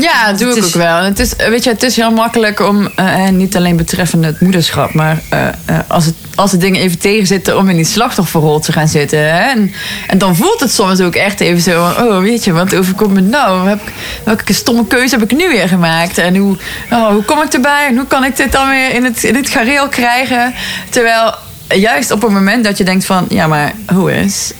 Ja, 0.00 0.30
dat 0.30 0.38
doe 0.38 0.50
ik 0.50 0.56
is- 0.56 0.64
ook 0.66 0.72
wel. 0.82 0.96
En 0.98 1.04
Het 1.04 1.18
is, 1.18 1.32
weet 1.36 1.64
je, 1.64 1.70
het 1.70 1.82
is 1.82 1.96
heel 1.96 2.10
makkelijk 2.10 2.60
om, 2.60 2.88
eh, 2.96 3.06
en 3.14 3.36
niet 3.36 3.56
alleen 3.56 3.76
betreffende 3.76 4.26
het 4.26 4.40
moederschap, 4.40 4.92
maar 4.94 5.18
eh, 5.28 5.46
eh, 5.46 5.78
als, 5.86 6.04
het, 6.04 6.14
als 6.34 6.52
het 6.52 6.60
dingen 6.60 6.80
even 6.80 6.98
tegenzitten 6.98 7.58
om 7.58 7.68
in 7.68 7.76
die 7.76 7.84
slachtofferrol 7.84 8.60
te 8.60 8.72
gaan 8.72 8.88
zitten. 8.88 9.18
Hè? 9.18 9.50
En, 9.50 9.72
en 10.06 10.18
dan 10.18 10.36
voelt 10.36 10.60
het 10.60 10.72
soms 10.72 11.00
ook 11.00 11.14
echt 11.14 11.40
even 11.40 11.60
zo 11.60 11.92
van, 11.92 12.06
oh 12.06 12.20
weet 12.20 12.44
je, 12.44 12.52
wat 12.52 12.74
overkomt 12.74 13.12
me 13.14 13.20
nou? 13.20 13.68
Heb 13.68 13.80
ik, 13.86 13.92
welke 14.24 14.52
stomme 14.52 14.86
keuze 14.86 15.14
heb 15.18 15.30
ik 15.30 15.36
nu 15.38 15.48
weer 15.48 15.68
gemaakt? 15.68 16.18
En 16.18 16.36
hoe, 16.36 16.56
oh, 16.90 17.08
hoe 17.08 17.22
kom 17.22 17.42
ik 17.42 17.52
erbij? 17.52 17.86
En 17.88 17.96
hoe 17.96 18.06
kan 18.06 18.24
ik 18.24 18.36
dit 18.36 18.52
dan 18.52 18.68
weer 18.68 18.94
in 18.94 19.04
het, 19.04 19.24
in 19.24 19.34
het 19.34 19.48
gareel 19.48 19.88
krijgen? 19.88 20.54
Terwijl 20.90 21.34
juist 21.68 22.10
op 22.10 22.22
het 22.22 22.30
moment 22.30 22.64
dat 22.64 22.78
je 22.78 22.84
denkt 22.84 23.04
van, 23.04 23.26
ja 23.28 23.46
maar 23.46 23.72
hoe 23.94 24.12
is? 24.14 24.52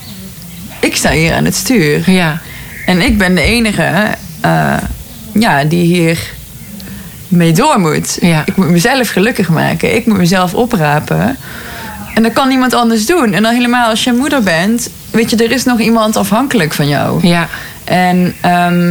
Ik 0.80 0.96
sta 0.96 1.10
hier 1.10 1.34
aan 1.34 1.44
het 1.44 1.54
stuur. 1.54 2.10
Ja, 2.10 2.40
En 2.86 3.00
ik 3.00 3.18
ben 3.18 3.34
de 3.34 3.40
enige 3.42 3.92
eh, 4.40 4.76
ja, 5.38 5.64
die 5.64 5.84
hier 5.84 6.18
mee 7.28 7.52
door 7.52 7.80
moet. 7.80 8.18
Ja. 8.20 8.42
Ik 8.44 8.56
moet 8.56 8.68
mezelf 8.70 9.08
gelukkig 9.08 9.48
maken. 9.48 9.94
Ik 9.94 10.06
moet 10.06 10.16
mezelf 10.16 10.54
oprapen. 10.54 11.36
En 12.14 12.22
dat 12.22 12.32
kan 12.32 12.48
niemand 12.48 12.74
anders 12.74 13.06
doen. 13.06 13.32
En 13.32 13.42
dan 13.42 13.52
helemaal 13.54 13.88
als 13.90 14.04
je 14.04 14.12
moeder 14.12 14.42
bent, 14.42 14.88
weet 15.10 15.30
je, 15.30 15.36
er 15.36 15.50
is 15.50 15.64
nog 15.64 15.80
iemand 15.80 16.16
afhankelijk 16.16 16.72
van 16.74 16.88
jou. 16.88 17.26
ja, 17.26 17.48
En 17.84 18.34
ehm, 18.40 18.90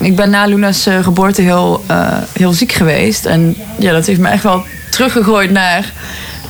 ik 0.00 0.16
ben 0.16 0.30
na 0.30 0.44
Luna's 0.46 0.86
eh, 0.86 1.02
geboorte 1.02 1.42
heel, 1.42 1.84
eh, 1.86 2.16
heel 2.32 2.52
ziek 2.52 2.72
geweest. 2.72 3.26
En 3.26 3.56
ja, 3.78 3.92
dat 3.92 4.06
heeft 4.06 4.20
me 4.20 4.28
echt 4.28 4.42
wel 4.42 4.64
teruggegooid 4.90 5.50
naar, 5.50 5.92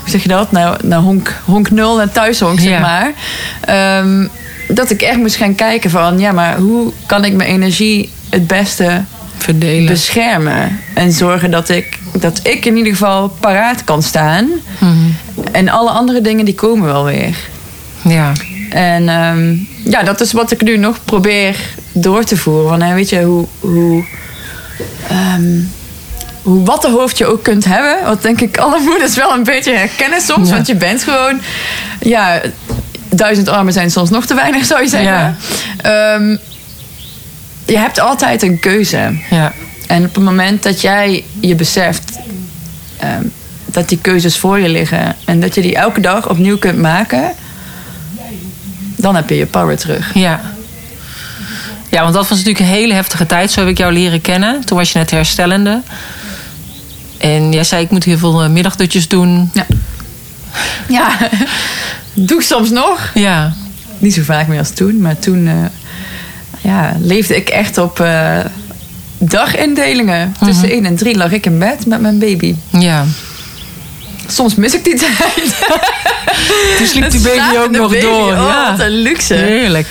hoe 0.01 0.11
zeg 0.11 0.23
je 0.23 0.29
dat? 0.29 0.53
Naar, 0.53 0.77
naar 0.83 0.99
honk, 0.99 1.35
honk 1.45 1.71
nul, 1.71 1.97
naar 1.97 2.11
thuishonk, 2.11 2.61
zeg 2.61 2.71
Ja. 2.71 2.81
maar. 2.81 3.13
Ehm, 3.61 4.27
dat 4.69 4.91
ik 4.91 5.03
echt 5.03 5.17
moest 5.17 5.37
gaan 5.37 5.55
kijken 5.55 5.91
van, 5.91 6.19
ja, 6.19 6.33
maar 6.33 6.57
hoe 6.59 6.93
kan 7.07 7.25
ik 7.25 7.33
mijn 7.35 7.49
energie 7.51 8.13
het 8.31 8.47
beste 8.47 9.03
verdelen. 9.39 9.87
beschermen? 9.87 10.81
En 10.95 11.13
zorgen 11.13 11.51
dat 11.51 11.69
ik, 11.69 11.99
dat 12.19 12.41
ik 12.43 12.65
in 12.65 12.77
ieder 12.77 12.93
geval 12.93 13.29
paraat 13.29 13.85
kan 13.85 14.03
staan. 14.03 14.49
Mhm. 14.79 14.95
En 15.53 15.69
alle 15.69 15.91
andere 15.91 16.21
dingen, 16.21 16.45
die 16.45 16.55
komen 16.55 16.87
wel 16.87 17.05
weer. 17.05 17.37
ja, 18.03 18.33
En 18.71 19.09
ehm, 19.09 19.57
ja, 19.91 20.03
dat 20.03 20.21
is 20.21 20.33
wat 20.33 20.51
ik 20.51 20.63
nu 20.63 20.77
nog 20.77 21.05
probeer 21.05 21.57
door 21.93 22.25
te 22.25 22.37
voeren. 22.37 22.69
Want, 22.71 22.83
hè, 22.83 22.95
weet 22.95 23.09
je, 23.09 23.23
hoe, 23.23 23.47
hoe, 23.61 24.05
ehm, 25.09 25.61
hoe 26.43 26.65
wat 26.65 26.83
de 26.83 26.91
hoofd 26.91 27.19
je 27.19 27.27
ook 27.27 27.43
kunt 27.43 27.65
hebben. 27.65 27.97
Wat 28.05 28.23
denk 28.23 28.41
ik 28.41 28.57
alle 28.59 28.81
moeders 28.81 29.17
wel 29.17 29.33
een 29.33 29.45
beetje 29.45 29.73
herkennen 29.75 30.21
soms. 30.21 30.49
Ja. 30.49 30.55
Want 30.55 30.67
je 30.67 30.75
bent 30.77 31.03
gewoon... 31.03 31.41
Ja, 32.01 32.41
duizend 33.09 33.49
armen 33.49 33.73
zijn 33.73 33.91
soms 33.91 34.11
nog 34.11 34.27
te 34.27 34.35
weinig, 34.35 34.65
zou 34.65 34.83
je 34.83 34.89
zeggen. 34.89 35.37
Ja. 35.83 36.15
Ehm, 36.15 36.37
je 37.67 37.79
hebt 37.79 38.01
altijd 38.01 38.43
een 38.43 38.59
keuze. 38.59 39.19
Ja. 39.31 39.53
En 39.87 40.05
op 40.05 40.15
het 40.15 40.25
moment 40.25 40.63
dat 40.63 40.81
jij 40.81 41.25
je 41.41 41.55
beseft 41.55 42.19
ehm, 42.99 43.23
dat 43.65 43.89
die 43.89 43.99
keuzes 44.01 44.39
voor 44.39 44.59
je 44.59 44.69
liggen 44.69 45.17
en 45.25 45.41
dat 45.41 45.55
je 45.55 45.61
die 45.61 45.77
elke 45.77 46.01
dag 46.01 46.29
opnieuw 46.29 46.59
kunt 46.59 46.79
maken, 46.79 47.33
dan 48.97 49.15
heb 49.15 49.29
je 49.29 49.37
je 49.37 49.47
power 49.47 49.77
terug. 49.77 50.15
Ja. 50.15 50.41
Ja, 51.91 52.03
want 52.03 52.15
dat 52.15 52.29
was 52.29 52.39
natuurlijk 52.39 52.65
een 52.65 52.73
hele 52.73 52.95
heftige 52.95 53.27
tijd. 53.27 53.51
Zo 53.51 53.61
heb 53.61 53.69
ik 53.69 53.79
jou 53.79 53.93
leren 53.93 54.21
kennen. 54.21 54.65
Toen 54.65 54.79
was 54.79 54.93
je 54.93 54.99
net 54.99 55.11
herstellende. 55.11 55.83
En 57.19 57.53
jij 57.53 57.65
zei, 57.65 57.85
ik 57.85 57.91
moet 57.91 58.05
heel 58.05 58.19
veel 58.19 58.43
eh, 58.43 58.51
middagdutjes 58.51 59.09
doen. 59.09 59.51
Ja. 59.55 59.67
Ja, 60.89 61.17
doe 62.29 62.39
ik 62.39 62.45
soms 62.45 62.71
nog. 62.71 63.11
Ja. 63.15 63.53
Niet 63.99 64.15
zo 64.15 64.23
vaak 64.23 64.47
meer 64.47 64.59
als 64.59 64.71
toen, 64.71 65.01
maar 65.01 65.19
toen 65.19 65.47
eh, 65.47 65.55
ja, 66.67 66.97
leefde 67.01 67.37
ik 67.37 67.49
echt 67.49 67.79
op 67.79 68.01
eh, 68.01 68.39
dagindelingen. 69.19 70.35
Tussen 70.45 70.71
1 70.71 70.85
en 70.85 70.97
3 70.97 71.17
lag 71.17 71.31
ik 71.31 71.47
in 71.47 71.59
bed 71.59 71.87
met 71.87 72.01
mijn 72.01 72.19
baby. 72.19 72.55
Ja. 72.71 73.05
Soms 74.29 74.55
mis 74.55 74.75
ik 74.75 74.85
die 74.85 74.97
tijd. 75.05 75.57
Toen 76.79 76.87
sliep 76.87 77.11
die 77.11 77.21
baby 77.21 77.57
ook 77.59 77.71
nog 77.71 77.91
baby, 77.91 78.01
door. 78.05 78.33
Oh, 78.33 78.37
ja. 78.37 78.71
wat 78.71 78.81
een 78.81 78.91
luxe. 79.03 79.35
Heerlijk. 79.35 79.87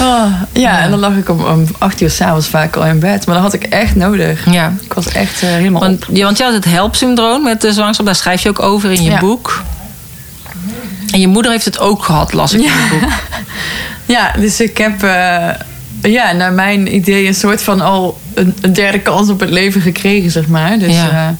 Oh, 0.00 0.24
ja, 0.52 0.78
en 0.80 0.90
dan 0.90 0.98
lag 0.98 1.12
ik 1.16 1.28
om, 1.28 1.44
om 1.44 1.64
acht 1.78 2.00
uur 2.00 2.10
s'avonds 2.10 2.48
vaak 2.48 2.76
al 2.76 2.84
in 2.84 2.98
bed. 2.98 3.26
Maar 3.26 3.34
dat 3.34 3.44
had 3.44 3.52
ik 3.52 3.62
echt 3.62 3.94
nodig. 3.94 4.52
Ja. 4.52 4.72
Ik 4.84 4.92
was 4.92 5.08
echt 5.08 5.42
eh, 5.42 5.48
helemaal 5.48 5.80
Want, 5.80 6.08
op. 6.08 6.16
ja, 6.16 6.24
want 6.24 6.38
je 6.38 6.44
had 6.44 6.52
het 6.52 6.64
helpsyndroom 6.64 7.42
met 7.42 7.60
de 7.60 7.72
zwangerschap. 7.72 8.06
Daar 8.06 8.14
schrijf 8.14 8.42
je 8.42 8.48
ook 8.48 8.60
over 8.62 8.92
in 8.92 9.02
je 9.02 9.10
Ja. 9.10 9.18
boek. 9.18 9.62
En 11.10 11.20
je 11.20 11.28
moeder 11.28 11.50
heeft 11.50 11.64
het 11.64 11.78
ook 11.78 12.04
gehad, 12.04 12.32
las 12.32 12.52
ik 12.52 12.58
in 12.60 12.64
je 12.66 12.86
boek. 13.00 13.10
Ja, 14.06 14.32
dus 14.38 14.60
ik 14.60 14.78
heb 14.78 15.02
eh, 15.02 15.48
ja, 16.02 16.32
naar 16.32 16.52
mijn 16.52 16.94
idee 16.94 17.26
een 17.26 17.34
soort 17.34 17.62
van 17.62 17.80
al 17.80 18.20
een, 18.34 18.54
een 18.60 18.72
derde 18.72 19.00
kans 19.00 19.28
op 19.28 19.40
het 19.40 19.50
leven 19.50 19.80
gekregen, 19.80 20.30
zeg 20.30 20.46
maar. 20.46 20.78
Dus 20.78 20.94
Ja. 20.94 21.08
ja, 21.10 21.36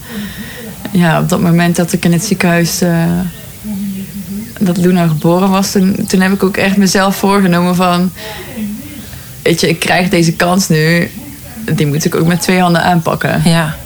ja 0.90 1.20
op 1.20 1.28
dat 1.28 1.40
moment 1.40 1.76
dat 1.76 1.92
ik 1.92 2.04
in 2.04 2.12
het 2.12 2.24
ziekenhuis... 2.24 2.80
eh, 2.80 3.04
dat 4.60 4.76
Luna 4.76 5.06
geboren 5.06 5.50
was, 5.50 5.70
toen, 5.70 6.06
toen 6.08 6.20
heb 6.20 6.32
ik 6.32 6.42
ook 6.42 6.56
echt 6.56 6.76
mezelf 6.76 7.16
voorgenomen 7.16 7.74
van... 7.76 8.12
Weet 9.42 9.60
je, 9.60 9.68
ik 9.68 9.78
krijg 9.78 10.08
deze 10.08 10.32
kans 10.32 10.68
nu. 10.68 11.10
Die 11.74 11.86
moet 11.86 12.04
ik 12.04 12.14
ook 12.14 12.26
met 12.26 12.40
twee 12.40 12.60
handen 12.60 12.82
aanpakken. 12.82 13.42
Ja. 13.44 13.76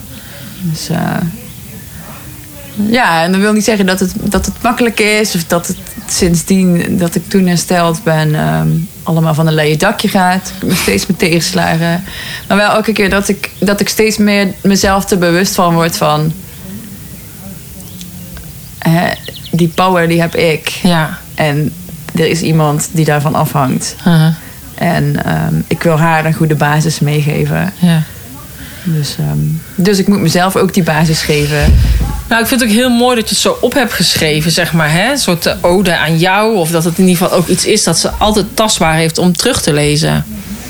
Dus 0.61 0.89
eh, 0.89 1.17
ja, 2.91 3.23
en 3.25 3.33
dat 3.33 3.41
wil 3.41 3.53
niet 3.53 3.65
zeggen 3.65 3.87
dat 3.87 4.01
het, 4.01 4.13
dat 4.23 4.47
het 4.47 4.55
makkelijk 4.63 5.01
is. 5.01 5.35
Of 5.35 5.45
dat 5.45 5.67
het 5.67 5.77
sindsdien 6.13 6.97
dat 6.99 7.15
ik 7.15 7.29
toen 7.29 7.47
hersteld 7.47 8.03
ben, 8.03 8.35
ehm, 8.35 8.69
allemaal 9.03 9.35
van 9.35 9.47
een 9.47 9.55
leien 9.55 9.79
dakje 9.79 10.09
gaat. 10.09 10.53
Steeds 10.73 11.07
met 11.07 11.19
tegenslagen. 11.19 12.05
Maar 12.49 12.57
wel 12.57 12.71
elke 12.71 12.93
keer 12.93 13.11
dat 13.11 13.29
ik, 13.29 13.51
dat 13.59 13.81
ik 13.81 13.89
steeds 13.89 14.17
meer 14.17 14.55
mezelf 14.61 15.11
er 15.11 15.19
bewust 15.19 15.55
van 15.55 15.75
word 15.75 15.97
van. 15.97 16.33
Hè, 18.79 19.09
die 19.51 19.69
power 19.69 20.09
die 20.09 20.21
heb 20.21 20.35
ik. 20.35 20.69
Ja. 20.69 21.19
En 21.35 21.73
er 22.15 22.27
is 22.27 22.41
iemand 22.43 22.89
die 22.93 23.05
daarvan 23.05 23.35
afhangt. 23.35 23.97
Uh-huh. 23.99 24.35
En 24.75 25.25
ehm, 25.25 25.55
ik 25.67 25.83
wil 25.83 25.99
haar 25.99 26.25
een 26.25 26.35
goede 26.35 26.55
basis 26.55 27.01
meegeven. 27.01 27.73
ja. 27.79 28.03
Dus, 28.85 29.17
ehm, 29.19 29.39
dus 29.75 29.99
ik 29.99 30.09
moet 30.09 30.19
mezelf 30.21 30.57
ook 30.57 30.75
die 30.75 30.83
basis 30.83 31.23
geven. 31.23 31.75
Nou, 32.29 32.43
ik 32.43 32.49
vind 32.49 32.61
het 32.61 32.71
ook 32.71 32.77
heel 32.77 32.91
mooi 32.91 33.15
dat 33.17 33.29
je 33.29 33.35
het 33.35 33.43
zo 33.45 33.59
op 33.61 33.73
hebt 33.75 33.93
geschreven, 33.93 34.51
zeg 34.51 34.73
maar. 34.73 34.93
Hè? 34.93 35.11
Een 35.11 35.19
soort 35.19 35.47
eh, 35.47 35.55
ode 35.61 35.97
aan 35.97 36.19
jou. 36.19 36.57
Of 36.57 36.71
dat 36.71 36.85
het 36.85 36.99
in 36.99 37.07
ieder 37.09 37.23
geval 37.23 37.39
ook 37.39 37.47
iets 37.49 37.65
is 37.65 37.85
dat 37.85 37.99
ze 37.99 38.11
altijd 38.11 38.47
tastbaar 38.55 38.95
heeft 38.95 39.19
om 39.19 39.37
terug 39.37 39.63
te 39.63 39.73
lezen. 39.73 40.25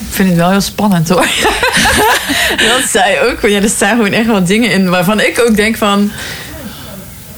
Ik 0.09 0.17
vind 0.17 0.29
het 0.29 0.39
wel 0.39 0.51
heel 0.51 0.61
spannend 0.61 1.09
hoor. 1.09 1.27
dat 2.69 2.83
zij 2.91 3.19
ook. 3.23 3.49
Ja, 3.51 3.61
er 3.63 3.69
staan 3.69 3.97
gewoon 3.97 4.13
echt 4.13 4.27
wel 4.27 4.45
dingen 4.45 4.71
in 4.71 4.89
waarvan 4.91 5.21
ik 5.21 5.45
ook 5.49 5.57
denk 5.57 5.77
van... 5.77 6.11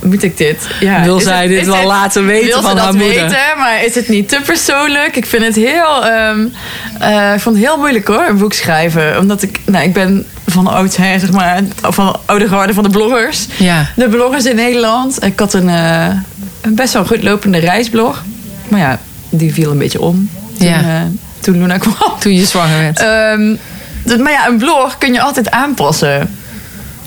Moet 0.02 0.22
ik 0.22 0.36
dit? 0.36 0.66
Ja, 0.80 1.02
Wil 1.02 1.20
zij 1.20 1.40
het- 1.42 1.48
dit 1.50 1.66
wel 1.66 1.74
het- 1.76 1.84
laten 1.84 2.26
weten 2.26 2.46
wil 2.62 2.68
ze 2.70 2.74
dat 2.74 2.92
moeder? 2.92 3.08
weten, 3.08 3.36
maar 3.58 3.84
is 3.84 3.94
het 3.94 4.08
niet 4.08 4.28
te 4.28 4.40
persoonlijk? 4.46 5.16
Ik 5.16 5.26
vind 5.26 5.44
het 5.44 5.54
heel... 5.54 6.04
ehm, 6.06 6.46
eh, 6.98 7.34
ik 7.34 7.40
vond 7.40 7.56
het 7.56 7.64
heel 7.64 7.76
moeilijk 7.76 8.06
hoor, 8.06 8.26
een 8.28 8.38
boek 8.38 8.52
schrijven. 8.52 9.18
Omdat 9.18 9.42
ik... 9.42 9.60
Nou, 9.66 9.84
ik 9.84 9.92
ben 9.92 10.26
van 10.52 10.66
oudsher, 10.66 11.20
zeg 11.20 11.30
maar... 11.32 11.60
Van 11.80 12.06
de 12.06 12.18
oude 12.24 12.48
garde 12.48 12.74
van 12.74 12.82
de 12.82 12.88
bloggers. 12.90 13.46
Ja. 13.58 13.86
De 13.96 14.08
bloggers 14.08 14.44
in 14.44 14.56
Nederland. 14.56 15.24
Ik 15.24 15.38
had 15.38 15.52
een, 15.54 15.68
eh, 15.68 16.06
een 16.60 16.74
best 16.74 16.92
wel 16.92 17.04
goed 17.04 17.22
lopende 17.22 17.58
reisblog. 17.58 18.22
Maar 18.68 18.80
ja, 18.80 18.98
die 19.30 19.52
viel 19.52 19.70
een 19.70 19.78
beetje 19.78 20.00
om. 20.00 20.30
Toen, 20.58 20.66
Ja. 20.68 20.80
eh, 20.80 21.00
toen 21.40 21.58
Luna 21.58 21.78
kwam. 21.78 21.94
Toen 22.18 22.34
je 22.34 22.44
zwanger 22.44 22.78
werd. 22.78 22.98
Ehm, 22.98 24.22
maar 24.22 24.32
ja, 24.32 24.46
een 24.48 24.58
blog 24.58 24.98
kun 24.98 25.12
je 25.12 25.20
altijd 25.20 25.50
aanpassen. 25.50 26.30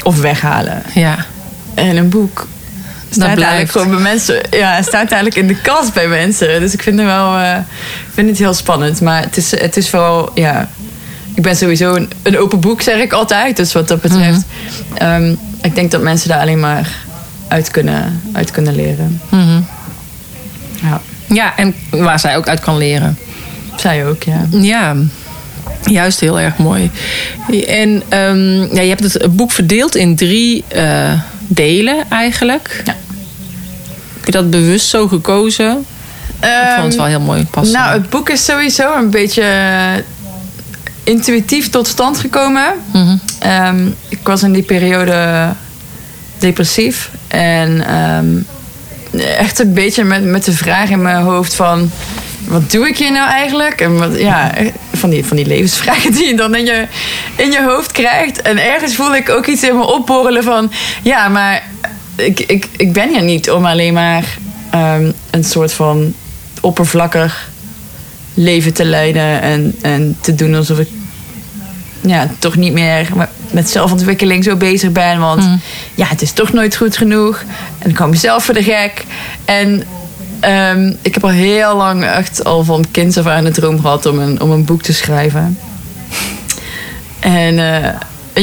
Of 0.04 0.20
weghalen. 0.22 0.84
ja. 0.94 1.16
En 1.74 1.98
een 1.98 2.10
boek 2.10 2.48
staat 3.10 3.34
blijft. 3.34 3.42
eigenlijk 3.42 3.72
gewoon 3.72 3.90
bij 3.90 4.00
mensen. 4.12 4.42
Ja, 4.52 4.82
staat 4.82 5.12
eigenlijk 5.12 5.36
in 5.36 5.48
de 5.48 5.62
kast 5.62 5.94
bij 5.94 6.08
mensen. 6.08 6.60
Dus 6.60 6.74
ik 6.74 6.82
vind 6.84 6.98
het 6.98 7.08
wel, 7.08 7.40
ik 7.40 8.14
vind 8.14 8.30
het 8.30 8.38
heel 8.38 8.54
spannend. 8.54 9.02
Maar 9.02 9.22
het 9.22 9.38
is, 9.38 9.52
het 9.60 9.78
is 9.78 9.90
wel, 9.90 10.32
ja. 10.34 10.70
Ik 11.36 11.44
ben 11.44 11.56
sowieso 11.56 11.96
een, 11.96 12.10
een 12.24 12.38
open 12.38 12.60
boek, 12.60 12.82
zeg 12.82 13.02
ik 13.02 13.14
altijd. 13.14 13.58
Dus 13.58 13.74
wat 13.74 13.88
dat 13.88 14.02
betreft. 14.02 14.42
ehm, 14.94 15.34
ik 15.62 15.76
denk 15.76 15.92
dat 15.92 16.02
mensen 16.02 16.30
daar 16.30 16.40
alleen 16.40 16.60
maar 16.60 16.90
uit 17.48 17.72
kunnen, 17.72 18.22
uit 18.34 18.52
kunnen 18.52 18.76
leren. 18.76 19.22
Mhm. 19.30 19.60
Ja, 20.82 21.02
Ja, 21.28 21.56
en 21.58 21.76
waar 21.90 22.20
zij 22.20 22.38
ook 22.38 22.48
uit 22.48 22.60
kan 22.60 22.78
leren. 22.78 23.18
zij 23.76 24.06
ook, 24.08 24.24
ja. 24.24 24.46
Ja, 24.50 24.96
juist 25.84 26.20
heel 26.20 26.40
erg 26.40 26.58
mooi. 26.58 26.92
En 27.68 28.04
ehm, 28.10 28.76
ja, 28.76 28.82
je 28.82 28.90
hebt 28.90 29.14
het 29.14 29.36
boek 29.36 29.52
verdeeld 29.52 29.96
in 29.96 30.16
drie 30.16 30.64
eh, 30.68 31.12
delen 31.48 32.04
eigenlijk. 32.10 32.82
Ja. 32.86 32.96
Heb 34.16 34.26
je 34.26 34.32
dat 34.32 34.50
bewust 34.50 34.88
zo 34.90 35.08
gekozen? 35.08 35.86
ik 36.42 36.74
vond 36.76 36.88
het 36.88 36.96
wel 36.96 37.06
heel 37.06 37.20
mooi 37.20 37.46
passen. 37.46 37.78
Nou, 37.78 37.94
het 37.94 38.10
boek 38.10 38.30
is 38.30 38.46
sowieso 38.46 38.98
een 38.98 39.10
beetje 39.10 39.44
intuïtief 41.06 41.70
tot 41.70 41.88
stand 41.88 42.20
gekomen. 42.20 42.74
Mhm. 42.94 43.18
Ehm, 43.40 43.88
ik 44.10 44.20
was 44.24 44.44
in 44.44 44.52
die 44.52 44.64
periode 44.64 45.50
depressief. 46.38 47.10
En 47.28 47.88
ehm, 47.88 48.28
echt 49.38 49.60
een 49.60 49.74
beetje 49.74 50.04
met, 50.04 50.24
met 50.24 50.46
de 50.46 50.52
vraag 50.52 50.90
in 50.90 51.02
mijn 51.02 51.24
hoofd 51.24 51.54
van... 51.54 51.92
Wat 52.48 52.72
doe 52.72 52.88
ik 52.88 52.98
hier 52.98 53.12
nou 53.12 53.30
eigenlijk? 53.30 53.82
En 53.82 53.98
wat, 53.98 54.20
ja, 54.20 54.54
van 54.94 55.10
die, 55.10 55.26
van 55.26 55.38
die 55.38 55.46
levensvragen 55.46 56.12
die 56.18 56.28
je 56.28 56.36
dan 56.36 56.56
in 56.56 56.66
je, 56.66 56.88
in 57.36 57.52
je 57.52 57.64
hoofd 57.64 57.92
krijgt. 57.92 58.42
En 58.42 58.58
ergens 58.58 58.96
voelde 58.96 59.18
ik 59.18 59.30
ook 59.30 59.46
iets 59.46 59.64
in 59.64 59.78
me 59.78 59.94
opborrelen 59.94 60.44
van... 60.44 60.72
Ja, 61.02 61.28
maar 61.28 61.64
ik, 62.16 62.40
ik, 62.40 62.68
ik 62.78 62.94
ben 62.94 63.10
hier 63.10 63.24
niet 63.24 63.52
om 63.52 63.66
alleen 63.66 63.94
maar 63.94 64.38
ehm, 64.70 65.12
een 65.30 65.44
soort 65.44 65.74
van 65.74 66.14
oppervlakkig 66.62 67.50
leven 68.34 68.74
te 68.74 68.86
leiden. 68.86 69.42
En, 69.42 69.76
en 69.82 70.18
te 70.22 70.36
doen 70.36 70.56
alsof 70.56 70.80
ik 70.80 70.90
ja, 72.02 72.28
toch 72.40 72.56
niet 72.56 72.74
meer 72.74 73.08
met- 73.52 73.70
zelfontwikkeling 73.70 74.44
zo 74.44 74.56
bezig 74.56 74.92
ben. 74.92 75.20
Want 75.20 75.44
ja, 75.96 76.06
het 76.08 76.22
is 76.22 76.32
toch 76.32 76.54
nooit 76.54 76.76
goed 76.76 76.98
genoeg. 76.98 77.44
En 77.80 77.90
ik 77.90 77.98
hou 77.98 78.10
mezelf 78.10 78.44
voor 78.44 78.54
de 78.54 78.64
gek. 78.64 79.06
En 79.46 79.84
ehm, 80.40 80.94
ik 81.02 81.14
heb 81.14 81.24
al 81.24 81.30
heel 81.30 81.76
lang 81.76 82.04
echt 82.06 82.44
al 82.44 82.64
van 82.64 82.86
kinds 82.92 83.18
af 83.18 83.26
aan 83.28 83.44
de 83.44 83.52
droom 83.52 83.82
gehad 83.82 84.06
om 84.06 84.20
een, 84.20 84.42
om 84.42 84.52
een 84.52 84.66
boek 84.66 84.82
te 84.82 84.94
schrijven. 84.94 85.58
En 87.20 87.60
eh, 87.84 87.90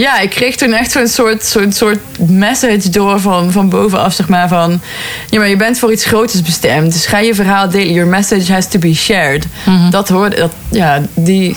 ja, 0.00 0.18
ik 0.20 0.30
kreeg 0.30 0.56
toen 0.56 0.72
echt 0.72 0.90
zo'n 0.90 1.06
soort, 1.08 1.44
zo'n 1.44 1.72
soort 1.72 1.98
message 2.28 2.88
door 2.90 3.20
van, 3.20 3.52
van 3.52 3.68
bovenaf, 3.68 4.12
zeg 4.14 4.28
maar, 4.28 4.48
van... 4.48 4.80
Ja, 5.30 5.38
maar 5.38 5.48
je 5.48 5.56
bent 5.56 5.78
voor 5.78 5.92
iets 5.92 6.04
groters 6.04 6.42
bestemd, 6.42 6.92
dus 6.92 7.06
ga 7.06 7.18
je 7.18 7.34
verhaal 7.34 7.68
delen. 7.70 7.92
Your 7.92 8.08
message 8.08 8.52
has 8.52 8.68
to 8.68 8.78
be 8.78 8.94
shared. 8.94 9.46
Dat 9.90 10.08
hoorde, 10.08 10.36
dat, 10.36 10.52
ja, 10.68 11.00
die, 11.14 11.56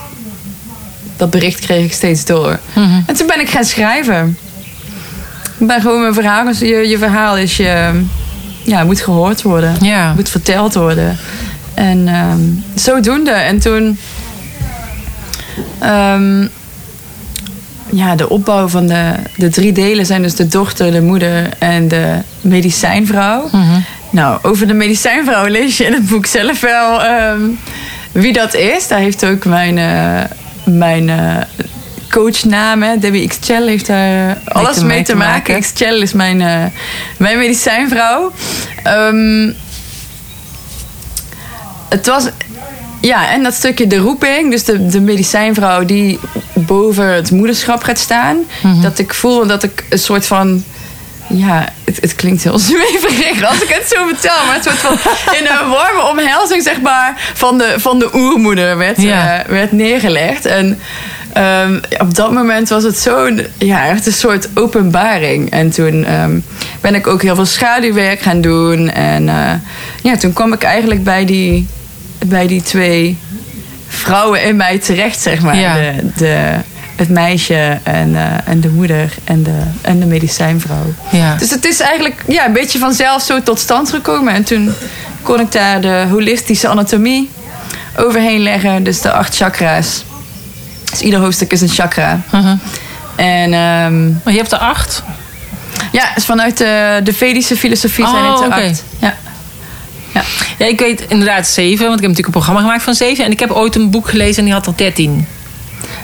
dat 1.17 1.29
bericht 1.29 1.59
kreeg 1.59 1.85
ik 1.85 1.93
steeds 1.93 2.25
door. 2.25 2.59
En 3.05 3.15
toen 3.15 3.27
ben 3.27 3.39
ik 3.39 3.49
gaan 3.49 3.63
schrijven. 3.65 4.37
Ik 5.57 5.67
ben 5.67 5.81
gewoon 5.81 6.01
mijn 6.01 6.13
verhaal, 6.13 6.45
dus 6.45 6.59
je, 6.59 6.87
je 6.87 6.97
verhaal 6.97 7.37
is 7.37 7.57
je, 7.57 8.01
ja, 8.63 8.83
moet 8.83 9.01
gehoord 9.01 9.41
worden. 9.41 9.75
Ja. 9.81 10.13
Moet 10.13 10.29
verteld 10.29 10.73
worden. 10.73 11.17
En 11.73 12.07
ehm, 12.07 12.39
zodoende. 12.75 13.31
En 13.31 13.59
toen... 13.59 13.97
ehm, 15.79 16.47
ja, 17.89 18.15
de 18.15 18.29
opbouw 18.29 18.67
van 18.67 18.87
de, 18.87 19.13
de 19.37 19.49
drie 19.49 19.71
delen 19.71 20.05
zijn 20.05 20.21
dus 20.21 20.35
de 20.35 20.47
dochter, 20.47 20.91
de 20.91 21.01
moeder 21.01 21.49
en 21.59 21.87
de 21.87 22.17
medicijnvrouw. 22.41 23.49
Nou, 24.09 24.39
over 24.41 24.67
de 24.67 24.73
medicijnvrouw 24.73 25.45
lees 25.45 25.77
je 25.77 25.85
in 25.85 25.93
het 25.93 26.07
boek 26.07 26.25
zelf 26.25 26.59
wel 26.61 27.03
ehm, 27.03 27.41
wie 28.11 28.33
dat 28.33 28.53
is, 28.53 28.87
daar 28.87 28.99
heeft 28.99 29.25
ook 29.25 29.45
mijn, 29.45 29.77
eh, 29.77 30.21
mijn 30.65 31.09
eh, 31.09 31.37
coachnaam, 32.09 32.83
hè, 32.83 32.97
Debbie 32.97 33.27
Xchel, 33.27 33.67
heeft 33.67 33.87
daar 33.87 34.37
alles 34.45 34.83
mee 34.83 35.03
te 35.03 35.15
maken. 35.15 35.61
Xchel 35.61 36.01
is 36.01 36.13
mijn, 36.13 36.41
eh, 36.41 36.63
mijn 37.17 37.37
medicijnvrouw. 37.37 38.31
Ehm, 38.83 39.51
het 41.89 42.07
was 42.07 42.29
ja, 43.01 43.31
en 43.31 43.43
dat 43.43 43.53
stukje 43.53 43.87
de 43.87 43.97
roeping, 43.97 44.51
dus 44.51 44.63
de, 44.63 44.85
de 44.85 45.01
medicijnvrouw 45.01 45.85
die 45.85 46.19
boven 46.53 47.13
het 47.13 47.31
moederschap 47.31 47.83
gaat 47.83 47.99
staan. 47.99 48.37
Dat 48.81 48.99
ik 48.99 49.13
voel 49.13 49.47
dat 49.47 49.63
ik 49.63 49.85
een 49.89 49.99
soort 49.99 50.25
van. 50.25 50.63
Ja, 51.27 51.69
het, 51.85 51.97
het 52.01 52.15
klinkt 52.15 52.43
heel 52.43 52.59
zweverig 52.59 53.43
als 53.49 53.61
ik 53.61 53.69
het 53.69 53.87
zo 53.95 54.05
vertel. 54.07 54.45
Maar 54.47 54.55
een 54.55 54.63
soort 54.63 54.77
van 54.77 54.97
in 55.35 55.45
een 55.45 55.69
warme 55.69 56.09
omhelzing, 56.09 56.63
zeg 56.63 56.81
maar, 56.81 57.13
van 57.33 57.57
de, 57.57 57.73
van 57.77 57.99
de 57.99 58.09
oermoeder 58.15 58.77
werd, 58.77 59.01
Ja. 59.01 59.39
eh, 59.43 59.49
werd 59.49 59.71
neergelegd. 59.71 60.45
En 60.45 60.79
ehm, 61.33 61.79
op 61.97 62.15
dat 62.15 62.31
moment 62.31 62.69
was 62.69 62.83
het 62.83 62.97
zo'n, 62.97 63.45
ja, 63.57 63.87
echt 63.87 64.05
een 64.05 64.13
soort 64.13 64.49
openbaring. 64.53 65.51
En 65.51 65.71
toen 65.71 66.05
ehm, 66.05 66.39
ben 66.81 66.95
ik 66.95 67.07
ook 67.07 67.21
heel 67.21 67.35
veel 67.35 67.45
schaduwwerk 67.45 68.19
gaan 68.21 68.41
doen. 68.41 68.89
En 68.91 69.29
eh, 69.29 69.53
ja, 70.01 70.17
toen 70.17 70.33
kwam 70.33 70.53
ik 70.53 70.63
eigenlijk 70.63 71.03
bij 71.03 71.25
die, 71.25 71.67
bij 72.25 72.47
die 72.47 72.61
twee 72.61 73.17
vrouwen 73.87 74.43
in 74.43 74.55
mij 74.55 74.77
terecht, 74.77 75.21
zeg 75.21 75.41
maar. 75.41 75.57
Ja. 75.57 75.73
De, 75.75 75.93
de, 76.17 76.51
het 76.95 77.09
meisje 77.09 77.79
en, 77.83 78.15
eh, 78.15 78.47
en 78.47 78.59
de 78.61 78.69
moeder 78.69 79.13
en 79.23 79.43
de, 79.43 79.59
en 79.81 79.99
de 79.99 80.05
medicijnvrouw. 80.05 80.93
Ja. 81.11 81.35
Dus 81.35 81.49
het 81.49 81.65
is 81.65 81.79
eigenlijk 81.79 82.23
ja, 82.27 82.45
een 82.45 82.53
beetje 82.53 82.79
vanzelf 82.79 83.21
zo 83.21 83.41
tot 83.43 83.59
stand 83.59 83.89
gekomen. 83.89 84.33
En 84.33 84.43
toen 84.43 84.73
kon 85.21 85.39
ik 85.39 85.51
daar 85.51 85.81
de 85.81 86.05
holistische 86.09 86.67
anatomie 86.67 87.29
overheen 87.97 88.39
leggen. 88.39 88.83
Dus 88.83 89.01
de 89.01 89.11
acht 89.11 89.35
chakra's. 89.35 90.03
Dus 90.91 91.01
ieder 91.01 91.19
hoofdstuk 91.19 91.51
is 91.51 91.61
een 91.61 91.69
chakra. 91.69 92.21
Mhm. 92.31 92.55
En 93.15 93.53
ehm, 93.53 94.05
Maar 94.23 94.33
je 94.33 94.37
hebt 94.37 94.51
er 94.51 94.57
acht. 94.57 95.03
ja, 95.91 96.03
dus 96.15 96.25
vanuit 96.25 96.57
de, 96.57 96.99
de 97.03 97.13
Vedische 97.13 97.57
filosofie 97.57 98.07
zijn 98.07 98.23
Oh, 98.23 98.31
het 98.31 98.39
er 98.41 98.45
oké. 98.47 98.67
acht. 98.67 98.83
Ja. 98.99 99.13
Ja, 100.57 100.65
ik 100.65 100.79
weet 100.79 101.01
inderdaad 101.07 101.47
zeven, 101.47 101.85
want 101.85 101.95
ik 101.99 102.05
heb 102.05 102.09
natuurlijk 102.09 102.25
een 102.25 102.31
programma 102.31 102.61
gemaakt 102.61 102.83
van 102.83 102.93
zeven. 102.93 103.25
En 103.25 103.31
ik 103.31 103.39
heb 103.39 103.51
ooit 103.51 103.75
een 103.75 103.89
boek 103.89 104.09
gelezen 104.09 104.37
en 104.37 104.43
die 104.43 104.53
had 104.53 104.67
er 104.67 104.73
dertien. 104.75 105.27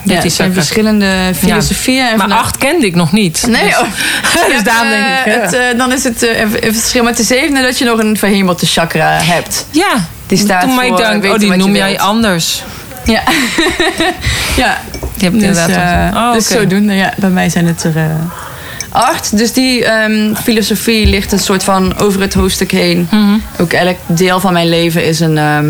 Ja, 0.04 0.28
zijn 0.28 0.52
verschillende 0.52 1.06
filosofieën. 1.38 2.06
En 2.06 2.16
Maar 2.16 2.32
acht 2.32 2.56
kende 2.58 2.86
ik 2.86 2.94
nog 2.94 3.12
niet. 3.12 3.44
Nee, 3.48 3.64
Dus- 3.64 3.78
oh. 3.78 4.48
dus 4.54 4.62
daarom 4.62 4.92
eh, 4.92 4.98
denk 4.98 5.18
ik. 5.26 5.32
ja. 5.34 5.40
het, 5.40 5.52
eh, 5.72 5.78
dan 5.78 5.92
is 5.92 6.04
het 6.04 6.22
eh, 6.22 6.40
een 6.40 6.74
verschil 6.74 7.02
met 7.04 7.16
de 7.16 7.22
zevende 7.22 7.62
dat 7.62 7.78
je 7.78 7.84
nog 7.84 7.98
een 7.98 8.16
verhemelde 8.16 8.66
chakra 8.66 9.18
hebt. 9.22 9.66
ja, 9.70 10.08
Die 10.26 10.38
staat 10.38 10.60
toen 10.60 10.80
ik 10.82 10.88
voor 10.88 10.96
dacht, 10.96 11.12
weten 11.12 11.30
oh, 11.30 11.38
die 11.38 11.56
noem 11.56 11.74
jij 11.76 11.88
wilt. 11.88 12.00
anders. 12.00 12.62
Ja. 13.04 13.22
ja. 14.62 14.78
Je 15.16 15.24
hebt 15.28 15.40
Dus, 15.40 15.48
inderdaad. 15.48 15.68
eh, 15.68 16.12
wel- 16.12 16.22
oh, 16.28 16.32
dus 16.32 16.50
oké. 16.50 16.60
zodoende, 16.60 16.94
ja. 16.94 17.12
Bij 17.16 17.30
mij 17.30 17.48
zijn 17.48 17.66
het 17.66 17.84
er 17.84 17.96
eh, 17.96 18.04
acht. 18.88 19.36
Dus 19.36 19.52
die 19.52 19.84
ehm, 19.84 20.34
filosofie 20.34 21.06
ligt 21.06 21.32
een 21.32 21.38
soort 21.38 21.64
van 21.64 21.98
over 21.98 22.20
het 22.20 22.34
hoofdstuk 22.34 22.70
heen. 22.70 23.08
Mhm. 23.10 23.38
Ook 23.58 23.72
elk 23.72 23.96
deel 24.06 24.40
van 24.40 24.52
mijn 24.52 24.68
leven 24.68 25.04
is 25.04 25.20
een, 25.20 25.38
ehm 25.38 25.66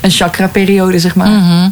een 0.00 0.10
chakra-periode, 0.10 0.98
zeg 0.98 1.14
maar. 1.14 1.28
Mhm. 1.28 1.68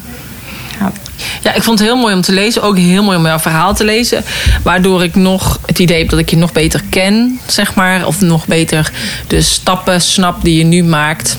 Ja, 1.43 1.55
ik 1.55 1.63
vond 1.63 1.79
het 1.79 1.89
heel 1.89 1.97
mooi 1.97 2.15
om 2.15 2.21
te 2.21 2.33
lezen. 2.33 2.63
Ook 2.63 2.77
heel 2.77 3.03
mooi 3.03 3.17
om 3.17 3.27
jouw 3.27 3.39
verhaal 3.39 3.75
te 3.75 3.85
lezen. 3.85 4.25
Waardoor 4.63 5.03
ik 5.03 5.15
nog 5.15 5.61
het 5.67 5.79
idee 5.79 5.99
heb 5.99 6.09
dat 6.09 6.19
ik 6.19 6.31
je 6.31 6.37
nog 6.37 6.53
beter 6.53 6.83
ken, 6.91 7.41
zeg 7.47 7.75
maar. 7.75 8.07
Of 8.07 8.21
nog 8.21 8.47
beter 8.47 8.91
de 9.27 9.43
stappen 9.43 10.01
snap 10.01 10.45
die 10.45 10.59
je 10.59 10.65
nu 10.65 10.85
maakt. 10.85 11.39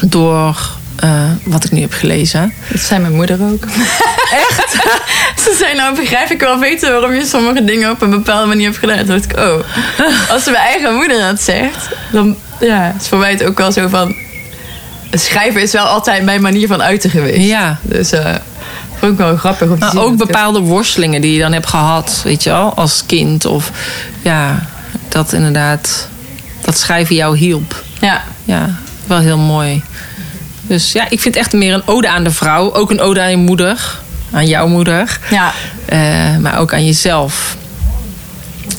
Door 0.00 0.56
eh, 0.96 1.30
wat 1.44 1.64
ik 1.64 1.70
nu 1.70 1.80
heb 1.80 1.92
gelezen. 1.92 2.52
Dat 2.70 2.80
zijn 2.80 3.00
mijn 3.00 3.14
moeder 3.14 3.38
ook. 3.42 3.64
Echt? 4.48 4.72
Ze 5.44 5.56
zei, 5.58 5.74
nou 5.74 5.96
begrijp 5.96 6.30
ik 6.30 6.40
wel 6.40 6.58
beter 6.58 6.92
waarom 6.92 7.14
je 7.14 7.24
sommige 7.24 7.64
dingen 7.64 7.90
op 7.90 8.02
een 8.02 8.10
bepaalde 8.10 8.46
manier 8.46 8.66
hebt 8.66 8.78
gedaan. 8.78 8.98
Toen 8.98 9.06
dacht 9.06 9.24
ik, 9.24 9.38
oh, 9.38 9.60
als 10.34 10.44
mijn 10.44 10.56
eigen 10.56 10.94
moeder 10.94 11.20
dat 11.20 11.42
zegt, 11.42 11.88
dan 12.12 12.36
ja, 12.60 12.94
is 13.00 13.08
voor 13.08 13.18
mij 13.18 13.30
het 13.30 13.44
ook 13.44 13.58
wel 13.58 13.72
zo 13.72 13.88
van... 13.88 14.14
Schrijven 15.10 15.62
is 15.62 15.72
wel 15.72 15.84
altijd 15.84 16.24
mijn 16.24 16.42
manier 16.42 16.66
van 16.66 16.82
uiten 16.82 17.10
geweest. 17.10 17.46
Ja. 17.46 17.78
Dus 17.82 18.12
eh 18.12 18.34
vond 18.98 19.12
ik 19.12 19.18
wel 19.18 19.36
grappig 19.36 19.68
om 19.68 19.74
te 19.74 19.80
Maar 19.80 19.90
zien. 19.90 20.00
ook 20.00 20.16
bepaalde 20.16 20.58
worstelingen 20.60 21.20
die 21.20 21.32
je 21.32 21.38
dan 21.40 21.52
hebt 21.52 21.66
gehad, 21.66 22.20
weet 22.24 22.42
je 22.42 22.50
wel, 22.50 22.74
als 22.74 23.06
kind. 23.06 23.44
Of 23.44 23.70
ja, 24.22 24.66
dat 25.08 25.32
inderdaad, 25.32 26.08
dat 26.64 26.78
schrijven 26.78 27.14
jou 27.14 27.36
hielp. 27.36 27.82
Ja, 28.00 28.22
Ja, 28.44 28.74
wel 29.06 29.18
heel 29.18 29.38
mooi. 29.38 29.82
Dus 30.62 30.92
ja, 30.92 31.06
ik 31.10 31.20
vind 31.20 31.36
echt 31.36 31.52
meer 31.52 31.74
een 31.74 31.86
ode 31.86 32.08
aan 32.08 32.24
de 32.24 32.30
vrouw. 32.30 32.72
Ook 32.74 32.90
een 32.90 33.00
ode 33.00 33.20
aan 33.20 33.30
je 33.30 33.36
moeder. 33.36 33.98
Aan 34.32 34.46
jouw 34.46 34.66
moeder. 34.66 35.18
ja. 35.30 35.52
Eh, 35.86 36.36
maar 36.36 36.58
ook 36.58 36.72
aan 36.72 36.84
jezelf. 36.84 37.56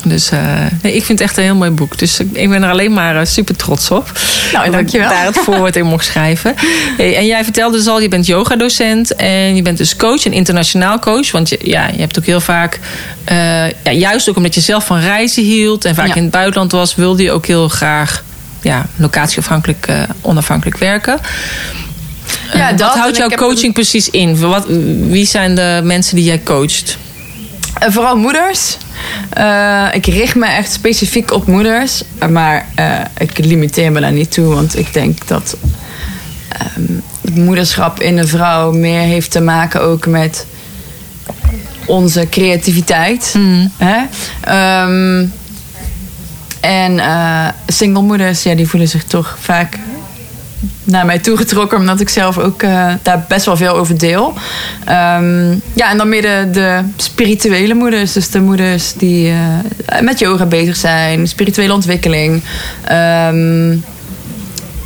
Dus 0.07 0.29
eh, 0.29 0.39
nee, 0.81 0.95
ik 0.95 1.03
vind 1.05 1.19
het 1.19 1.27
echt 1.27 1.37
een 1.37 1.43
heel 1.43 1.55
mooi 1.55 1.69
boek. 1.71 1.97
Dus 1.97 2.19
ik, 2.19 2.49
ben 2.49 2.63
er 2.63 2.69
alleen 2.69 2.93
maar 2.93 3.15
eh, 3.19 3.25
super 3.25 3.55
trots 3.55 3.91
op. 3.91 4.11
Nou, 4.53 4.65
Dat 4.65 4.73
dankjewel. 4.73 5.07
ik 5.07 5.13
daar 5.13 5.25
het 5.25 5.37
voorwoord 5.37 5.75
in 5.75 5.85
mocht 5.85 6.05
schrijven. 6.05 6.55
Hey, 6.97 7.15
en 7.17 7.25
jij 7.25 7.43
vertelde 7.43 7.77
dus 7.77 7.87
al, 7.87 8.01
je 8.01 8.07
bent 8.07 8.25
yogadocent. 8.25 9.15
En 9.15 9.55
je 9.55 9.61
bent 9.61 9.77
dus 9.77 9.95
coach, 9.95 10.25
een 10.25 10.33
internationaal 10.33 10.99
coach. 10.99 11.31
Want 11.31 11.49
je, 11.49 11.59
ja, 11.63 11.87
je 11.87 11.99
hebt 11.99 12.19
ook 12.19 12.25
heel 12.25 12.41
vaak... 12.41 12.79
eh, 13.23 13.69
ja, 13.69 13.91
juist 13.91 14.29
ook 14.29 14.35
omdat 14.35 14.55
je 14.55 14.61
zelf 14.61 14.85
van 14.85 14.99
reizen 14.99 15.43
hield... 15.43 15.85
en 15.85 15.95
vaak 15.95 16.07
Ja. 16.07 16.15
in 16.15 16.21
het 16.21 16.31
buitenland 16.31 16.71
was... 16.71 16.95
wilde 16.95 17.23
je 17.23 17.31
ook 17.31 17.45
heel 17.45 17.67
graag 17.67 18.23
ja, 18.61 18.85
locatieafhankelijk, 18.95 19.87
onafhankelijk 20.21 20.77
werken. 20.77 21.19
Ja, 22.53 22.69
dat. 22.69 22.79
wat 22.79 22.93
En 22.93 22.99
houdt 22.99 23.17
jouw 23.17 23.29
heb 23.29 23.39
coaching 23.39 23.73
precies 23.73 24.09
in? 24.09 24.39
Wat, 24.39 24.65
wie 25.09 25.25
zijn 25.25 25.55
de 25.55 25.81
mensen 25.83 26.15
die 26.15 26.25
jij 26.25 26.41
coacht? 26.43 26.97
Eh, 27.79 27.89
vooral 27.89 28.17
moeders. 28.17 28.77
Eh, 29.29 29.87
ik 29.91 30.05
richt 30.05 30.35
me 30.35 30.45
echt 30.45 30.71
specifiek 30.71 31.31
op 31.31 31.47
moeders. 31.47 32.03
Maar 32.29 32.65
eh, 32.75 32.99
ik 33.17 33.37
limiteer 33.37 33.91
me 33.91 33.99
daar 33.99 34.11
niet 34.11 34.31
toe. 34.31 34.53
Want 34.53 34.77
ik 34.77 34.93
denk 34.93 35.27
dat 35.27 35.57
ehm, 36.49 36.93
het 37.21 37.35
moederschap 37.35 37.99
in 37.99 38.17
een 38.17 38.27
vrouw 38.27 38.71
meer 38.71 39.01
heeft 39.01 39.31
te 39.31 39.41
maken 39.41 39.81
ook 39.81 40.05
met 40.05 40.45
onze 41.85 42.27
creativiteit. 42.29 43.29
Hmm. 43.33 43.71
Hè? 43.77 44.01
Ehm, 44.41 45.25
en 46.59 46.99
eh 46.99 47.47
single 47.67 48.01
moeders, 48.01 48.43
ja, 48.43 48.55
die 48.55 48.67
voelen 48.67 48.89
zich 48.89 49.03
toch 49.03 49.37
vaak 49.39 49.79
naar 50.83 51.05
mij 51.05 51.19
toegetrokken, 51.19 51.77
omdat 51.77 51.99
ik 51.99 52.09
zelf 52.09 52.37
ook 52.37 52.63
eh, 52.63 52.93
daar 53.01 53.25
best 53.27 53.45
wel 53.45 53.57
veel 53.57 53.73
over 53.73 53.97
deel. 53.97 54.33
Ehm, 54.85 55.51
ja, 55.73 55.89
en 55.89 55.97
dan 55.97 56.09
meer 56.09 56.21
de, 56.21 56.47
de 56.51 56.81
spirituele 56.97 57.73
moeders, 57.73 58.13
dus 58.13 58.29
de 58.29 58.41
moeders 58.41 58.93
die 58.93 59.29
eh, 59.29 60.01
met 60.01 60.19
yoga 60.19 60.45
bezig 60.45 60.75
zijn, 60.75 61.27
spirituele 61.27 61.73
ontwikkeling. 61.73 62.41
Ehm, 62.83 63.75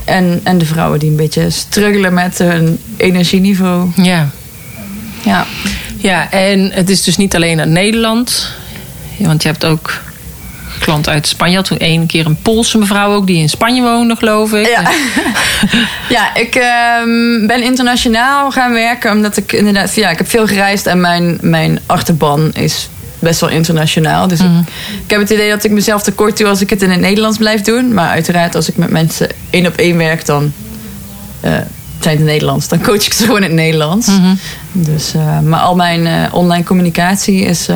en, 0.05 0.39
en 0.43 0.57
de 0.57 0.65
vrouwen 0.65 0.99
die 0.99 1.09
een 1.09 1.15
beetje 1.15 1.49
struggelen 1.49 2.13
met 2.13 2.37
hun 2.37 2.79
energieniveau. 2.97 3.89
Ja. 3.95 4.29
Ja, 5.23 5.45
Ja, 5.97 6.31
en 6.31 6.71
het 6.73 6.89
is 6.89 7.03
dus 7.03 7.17
niet 7.17 7.35
alleen 7.35 7.59
uit 7.59 7.69
Nederland. 7.69 8.51
Want 9.17 9.41
je 9.41 9.49
hebt 9.49 9.65
ook 9.65 10.01
klanten 10.79 11.11
uit 11.11 11.27
Spanje. 11.27 11.51
Je 11.51 11.57
had 11.57 11.67
toen 11.67 11.77
één 11.77 12.05
keer 12.05 12.25
een 12.25 12.41
Poolse 12.41 12.77
mevrouw 12.77 13.13
ook 13.13 13.27
die 13.27 13.37
in 13.37 13.49
Spanje 13.49 13.81
woonde, 13.81 14.15
geloof 14.15 14.53
ik. 14.53 14.67
Ja, 14.67 14.91
ja 16.15 16.35
ik 16.35 16.55
ehm, 16.55 17.47
ben 17.47 17.63
internationaal 17.63 18.51
gaan 18.51 18.71
werken 18.71 19.11
omdat 19.11 19.37
ik 19.37 19.51
inderdaad, 19.51 19.95
ja, 19.95 20.09
ik 20.09 20.17
heb 20.17 20.29
veel 20.29 20.47
gereisd 20.47 20.85
en 20.85 21.01
mijn, 21.01 21.37
mijn 21.41 21.79
achterban 21.85 22.53
is 22.53 22.89
best 23.19 23.39
wel 23.39 23.49
internationaal. 23.49 24.27
Dus 24.27 24.39
ik, 24.39 24.45
ik 25.03 25.09
heb 25.09 25.19
het 25.19 25.29
idee 25.29 25.49
dat 25.49 25.63
ik 25.63 25.71
mezelf 25.71 26.01
tekort 26.01 26.37
doe 26.37 26.47
als 26.47 26.61
ik 26.61 26.69
het 26.69 26.81
in 26.81 26.89
het 26.89 26.99
Nederlands 26.99 27.37
blijf 27.37 27.61
doen. 27.61 27.93
Maar 27.93 28.09
uiteraard, 28.09 28.55
als 28.55 28.69
ik 28.69 28.77
met 28.77 28.89
mensen 28.89 29.29
één 29.49 29.67
op 29.67 29.75
één 29.75 29.97
werk, 29.97 30.25
dan 30.25 30.53
eh, 31.39 31.51
zijn 31.99 32.17
het 32.17 32.25
Nederlands. 32.25 32.67
Dan 32.67 32.81
coach 32.81 33.05
ik 33.05 33.13
ze 33.13 33.23
gewoon 33.23 33.37
in 33.37 33.43
het 33.43 33.53
Nederlands. 33.53 34.09
Dus, 34.71 35.13
eh, 35.13 35.39
maar 35.39 35.59
al 35.59 35.75
mijn 35.75 36.07
eh, 36.07 36.33
online 36.33 36.63
communicatie 36.63 37.41
is 37.41 37.67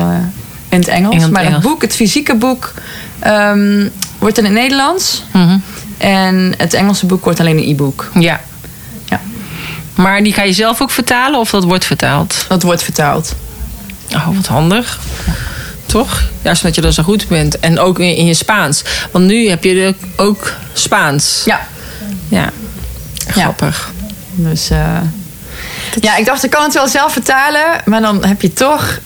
in 0.74 0.80
het 0.80 0.88
Engels. 0.88 1.14
In 1.14 1.20
het 1.20 1.30
maar 1.30 1.52
het 1.52 1.60
boek, 1.60 1.82
het 1.82 1.94
fysieke 1.94 2.34
boek, 2.34 2.72
ehm, 3.18 3.88
wordt 4.18 4.38
in 4.38 4.44
het 4.44 4.52
Nederlands. 4.52 5.22
Mhm. 5.32 5.58
En 5.98 6.54
het 6.56 6.74
Engelse 6.74 7.06
boek 7.06 7.24
wordt 7.24 7.40
alleen 7.40 7.58
een 7.58 7.68
e-book. 7.68 8.10
ja. 8.14 8.40
Ja. 9.04 9.20
Maar 9.94 10.22
die 10.22 10.32
ga 10.32 10.42
je 10.42 10.52
zelf 10.52 10.80
ook 10.82 10.90
vertalen 10.90 11.40
of 11.40 11.50
dat 11.50 11.64
wordt 11.64 11.84
vertaald? 11.84 12.44
Dat 12.48 12.62
wordt 12.62 12.82
vertaald. 12.82 13.34
Oh, 14.14 14.28
wat 14.36 14.46
handig. 14.46 15.00
Toch? 15.86 16.22
Juist 16.42 16.62
omdat 16.62 16.76
je 16.76 16.82
er 16.82 16.92
zo 16.92 17.02
goed 17.02 17.28
bent. 17.28 17.58
En 17.58 17.78
ook 17.78 17.98
in, 17.98 18.16
in 18.16 18.26
je 18.26 18.34
Spaans. 18.34 18.82
Want 19.10 19.24
nu 19.24 19.48
heb 19.48 19.64
je 19.64 19.94
ook 20.16 20.52
Spaans. 20.72 21.42
Ja. 21.44 21.60
Ja. 22.28 22.50
Grappig. 23.26 23.90
Dus 24.34 24.70
eh, 24.70 25.00
ja, 26.00 26.16
ik 26.16 26.24
dacht, 26.26 26.44
ik 26.44 26.50
kan 26.50 26.62
het 26.62 26.74
wel 26.74 26.88
zelf 26.88 27.12
vertalen. 27.12 27.64
Maar 27.84 28.00
dan 28.00 28.24
heb 28.24 28.42
je 28.42 28.52
toch, 28.52 28.98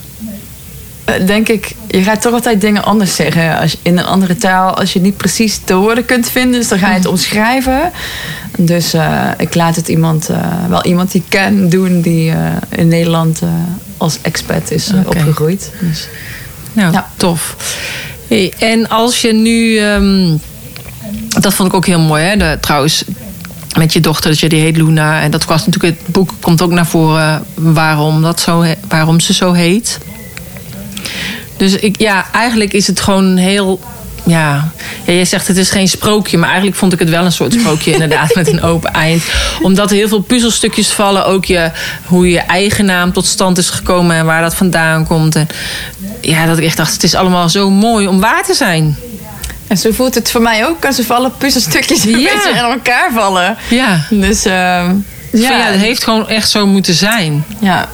denk 1.26 1.48
ik, 1.48 1.74
je 1.88 2.02
gaat 2.02 2.20
toch 2.22 2.32
altijd 2.32 2.60
dingen 2.60 2.84
anders 2.84 3.14
zeggen. 3.14 3.58
Als, 3.58 3.72
je- 3.72 3.78
in 3.82 3.98
een 3.98 4.04
andere 4.04 4.36
taal, 4.36 4.74
als 4.78 4.92
je 4.92 5.00
niet 5.00 5.16
precies 5.16 5.60
de 5.64 5.74
woorden 5.74 6.04
kunt 6.04 6.28
vinden. 6.30 6.60
Dus 6.60 6.68
dan 6.68 6.78
ga 6.78 6.88
je 6.88 6.94
het 6.94 7.06
omschrijven. 7.06 7.90
Dus 8.58 8.92
eh, 8.92 9.24
ik 9.38 9.54
laat 9.54 9.76
het 9.76 9.88
iemand, 9.88 10.28
eh, 10.28 10.38
wel 10.68 10.84
iemand 10.84 11.12
die 11.12 11.20
ik 11.20 11.26
ken 11.30 11.68
doen, 11.68 12.00
die 12.00 12.30
eh, 12.30 12.36
in 12.68 12.88
Nederland 12.88 13.42
eh, 13.42 13.48
als 13.96 14.18
expat 14.22 14.70
is 14.70 14.88
eh, 14.88 14.98
opgegroeid. 15.06 15.70
Dus, 15.80 16.08
Nou, 16.72 16.92
Ja. 16.92 17.08
tof. 17.16 17.56
Hey, 18.28 18.52
en 18.58 18.88
als 18.88 19.20
je 19.20 19.32
nu... 19.32 19.78
ehm, 19.78 20.36
dat 21.40 21.54
vond 21.54 21.68
ik 21.68 21.74
ook 21.74 21.86
heel 21.86 22.00
mooi, 22.00 22.22
hè? 22.24 22.36
De, 22.36 22.58
trouwens, 22.60 23.04
met 23.78 23.92
je 23.92 24.00
dochter, 24.00 24.30
dat 24.30 24.38
je 24.38 24.48
die 24.48 24.60
heet 24.60 24.76
Luna. 24.76 25.20
En 25.20 25.30
dat 25.30 25.44
was 25.44 25.66
natuurlijk, 25.66 25.98
het 25.98 26.12
boek 26.12 26.30
komt 26.40 26.62
ook 26.62 26.70
naar 26.70 26.86
voren 26.86 27.44
waarom, 27.54 28.22
dat 28.22 28.40
zo, 28.40 28.64
waarom 28.88 29.20
ze 29.20 29.32
zo 29.34 29.52
heet. 29.52 29.98
Dus 31.58 31.74
ik, 31.74 32.00
ja, 32.00 32.26
eigenlijk 32.32 32.72
is 32.72 32.86
het 32.86 33.00
gewoon 33.00 33.36
heel... 33.36 33.80
Ja, 34.24 34.70
ja, 35.04 35.12
jij 35.12 35.24
zegt 35.24 35.48
het 35.48 35.56
is 35.56 35.70
geen 35.70 35.88
sprookje, 35.88 36.38
maar 36.38 36.48
eigenlijk 36.48 36.78
vond 36.78 36.92
ik 36.92 36.98
het 36.98 37.10
wel 37.10 37.24
een 37.24 37.32
soort 37.32 37.52
sprookje 37.52 37.92
inderdaad 37.98 38.34
met 38.34 38.48
een 38.52 38.62
open 38.62 38.92
eind. 38.92 39.22
Omdat 39.62 39.90
er 39.90 39.96
heel 39.96 40.08
veel 40.08 40.20
puzzelstukjes 40.20 40.88
vallen, 40.88 41.26
ook 41.26 41.44
je, 41.44 41.70
hoe 42.04 42.30
je 42.30 42.38
eigen 42.38 42.84
naam 42.84 43.12
tot 43.12 43.26
stand 43.26 43.58
is 43.58 43.70
gekomen 43.70 44.16
en 44.16 44.24
waar 44.24 44.42
dat 44.42 44.54
vandaan 44.54 45.06
komt. 45.06 45.36
En 45.36 45.46
ja, 46.20 46.46
dat 46.46 46.58
ik 46.58 46.64
echt 46.64 46.76
dacht, 46.76 46.92
het 46.92 47.02
is 47.02 47.14
allemaal 47.14 47.48
zo 47.48 47.70
mooi 47.70 48.06
om 48.06 48.20
waar 48.20 48.44
te 48.44 48.54
zijn. 48.54 48.96
en 49.66 49.76
zo 49.78 49.90
voelt 49.92 50.14
het 50.14 50.30
voor 50.30 50.42
mij 50.42 50.66
ook 50.66 50.84
als 50.84 50.98
er 50.98 51.04
vallen 51.04 51.32
puzzelstukjes 51.38 52.04
een 52.04 52.10
Ja. 52.20 52.32
beetje 52.34 52.50
in 52.50 52.56
elkaar 52.56 53.10
vallen. 53.14 53.56
Ja, 53.70 54.06
Dus 54.10 54.44
ehm, 54.44 54.54
ja. 54.54 54.94
ja, 55.32 55.50
ja, 55.50 55.64
het 55.64 55.80
heeft 55.80 56.04
gewoon 56.04 56.28
echt 56.28 56.50
zo 56.50 56.66
moeten 56.66 56.94
zijn. 56.94 57.44
ja. 57.60 57.88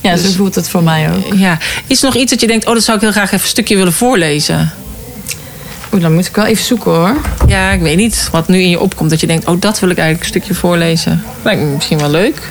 Ja, 0.00 0.16
zo 0.16 0.30
voelt 0.30 0.54
het 0.54 0.68
voor 0.68 0.82
mij 0.82 1.10
ook. 1.10 1.34
Ja. 1.34 1.58
Is 1.86 1.98
er 1.98 2.04
nog 2.04 2.14
iets 2.16 2.30
dat 2.30 2.40
je 2.40 2.46
denkt, 2.46 2.66
oh, 2.66 2.74
dat 2.74 2.82
zou 2.82 2.96
ik 2.96 3.02
heel 3.02 3.12
graag 3.12 3.26
even 3.26 3.40
een 3.40 3.48
stukje 3.48 3.76
willen 3.76 3.92
voorlezen? 3.92 4.72
Oeh, 5.92 6.02
dan 6.02 6.14
moet 6.14 6.26
ik 6.26 6.36
wel 6.36 6.46
even 6.46 6.64
zoeken 6.64 6.90
hoor. 6.90 7.16
Ja, 7.46 7.70
ik 7.70 7.80
weet 7.80 7.96
niet 7.96 8.28
wat 8.32 8.48
nu 8.48 8.60
in 8.60 8.70
je 8.70 8.80
opkomt. 8.80 9.10
Dat 9.10 9.20
je 9.20 9.26
denkt, 9.26 9.46
oh, 9.46 9.60
dat 9.60 9.80
wil 9.80 9.88
ik 9.88 9.98
eigenlijk 9.98 10.34
een 10.34 10.40
stukje 10.40 10.60
voorlezen. 10.60 11.24
Lijkt 11.42 11.60
me 11.60 11.66
misschien 11.66 11.98
wel 11.98 12.10
leuk. 12.10 12.50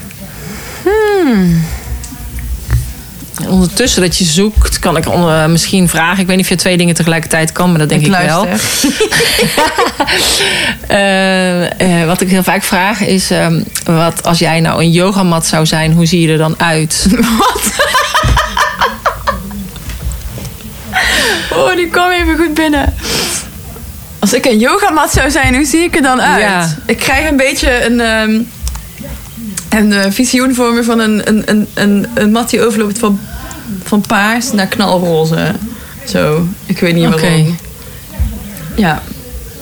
Hmm. 0.84 1.64
Ondertussen 3.50 4.02
dat 4.02 4.18
je 4.18 4.24
zoekt, 4.24 4.80
kan 4.80 4.98
ik 4.98 5.06
eh, 5.06 5.46
misschien 5.46 5.90
vragen. 5.90 6.20
Ik 6.20 6.28
weet 6.28 6.36
niet 6.36 6.46
of 6.46 6.52
je 6.52 6.58
twee 6.58 6.78
dingen 6.78 6.96
tegelijkertijd 6.96 7.52
kan, 7.52 7.70
maar 7.70 7.80
dat 7.80 7.90
denk 7.90 8.06
ik, 8.06 8.12
wel. 8.12 8.48
Eh, 10.88 12.02
eh, 12.02 12.08
wat 12.08 12.22
ik 12.22 12.30
heel 12.30 12.44
vaak 12.44 12.64
vraag 12.64 13.06
is: 13.06 13.32
ehm, 13.32 13.62
wat 13.84 14.24
als 14.24 14.40
jij 14.40 14.60
nou 14.60 14.82
een 14.82 14.92
yogamat 14.92 15.46
zou 15.46 15.66
zijn, 15.66 15.92
hoe 15.92 16.06
zie 16.06 16.22
je 16.22 16.32
er 16.32 16.38
dan 16.38 16.60
uit? 16.60 17.08
Oh, 21.52 21.76
die 21.76 21.88
kwam 21.88 22.12
even 22.12 22.38
goed 22.38 22.54
binnen. 22.54 22.94
Als 24.20 24.34
ik 24.34 24.46
een 24.46 24.60
yogamat 24.60 25.12
zou 25.12 25.32
zijn, 25.32 25.56
hoe 25.56 25.66
zie 25.66 25.80
ik 25.80 25.96
er 25.96 26.02
dan 26.02 26.22
uit? 26.22 26.42
Ja. 26.42 26.68
Ik 26.86 26.98
krijg 26.98 27.30
een 27.30 27.38
beetje 27.38 27.86
een, 27.86 28.00
ehm, 28.00 28.42
een 29.70 29.94
eh, 29.94 30.12
visioen 30.12 30.56
voor 30.56 30.74
me 30.74 30.84
van 30.84 31.00
een, 31.00 31.28
een, 31.28 31.44
een, 31.46 31.68
een, 31.74 32.08
een 32.14 32.32
mat 32.32 32.50
die 32.50 32.66
overloopt 32.66 33.00
van, 33.00 33.20
van 33.84 34.02
paars 34.02 34.52
naar 34.52 34.68
knalroze. 34.68 35.52
Zo, 36.08 36.48
ik 36.66 36.80
weet 36.80 36.94
niet 36.94 37.08
Oké. 37.08 37.22
waarom. 37.22 37.58
Ja, 38.76 39.02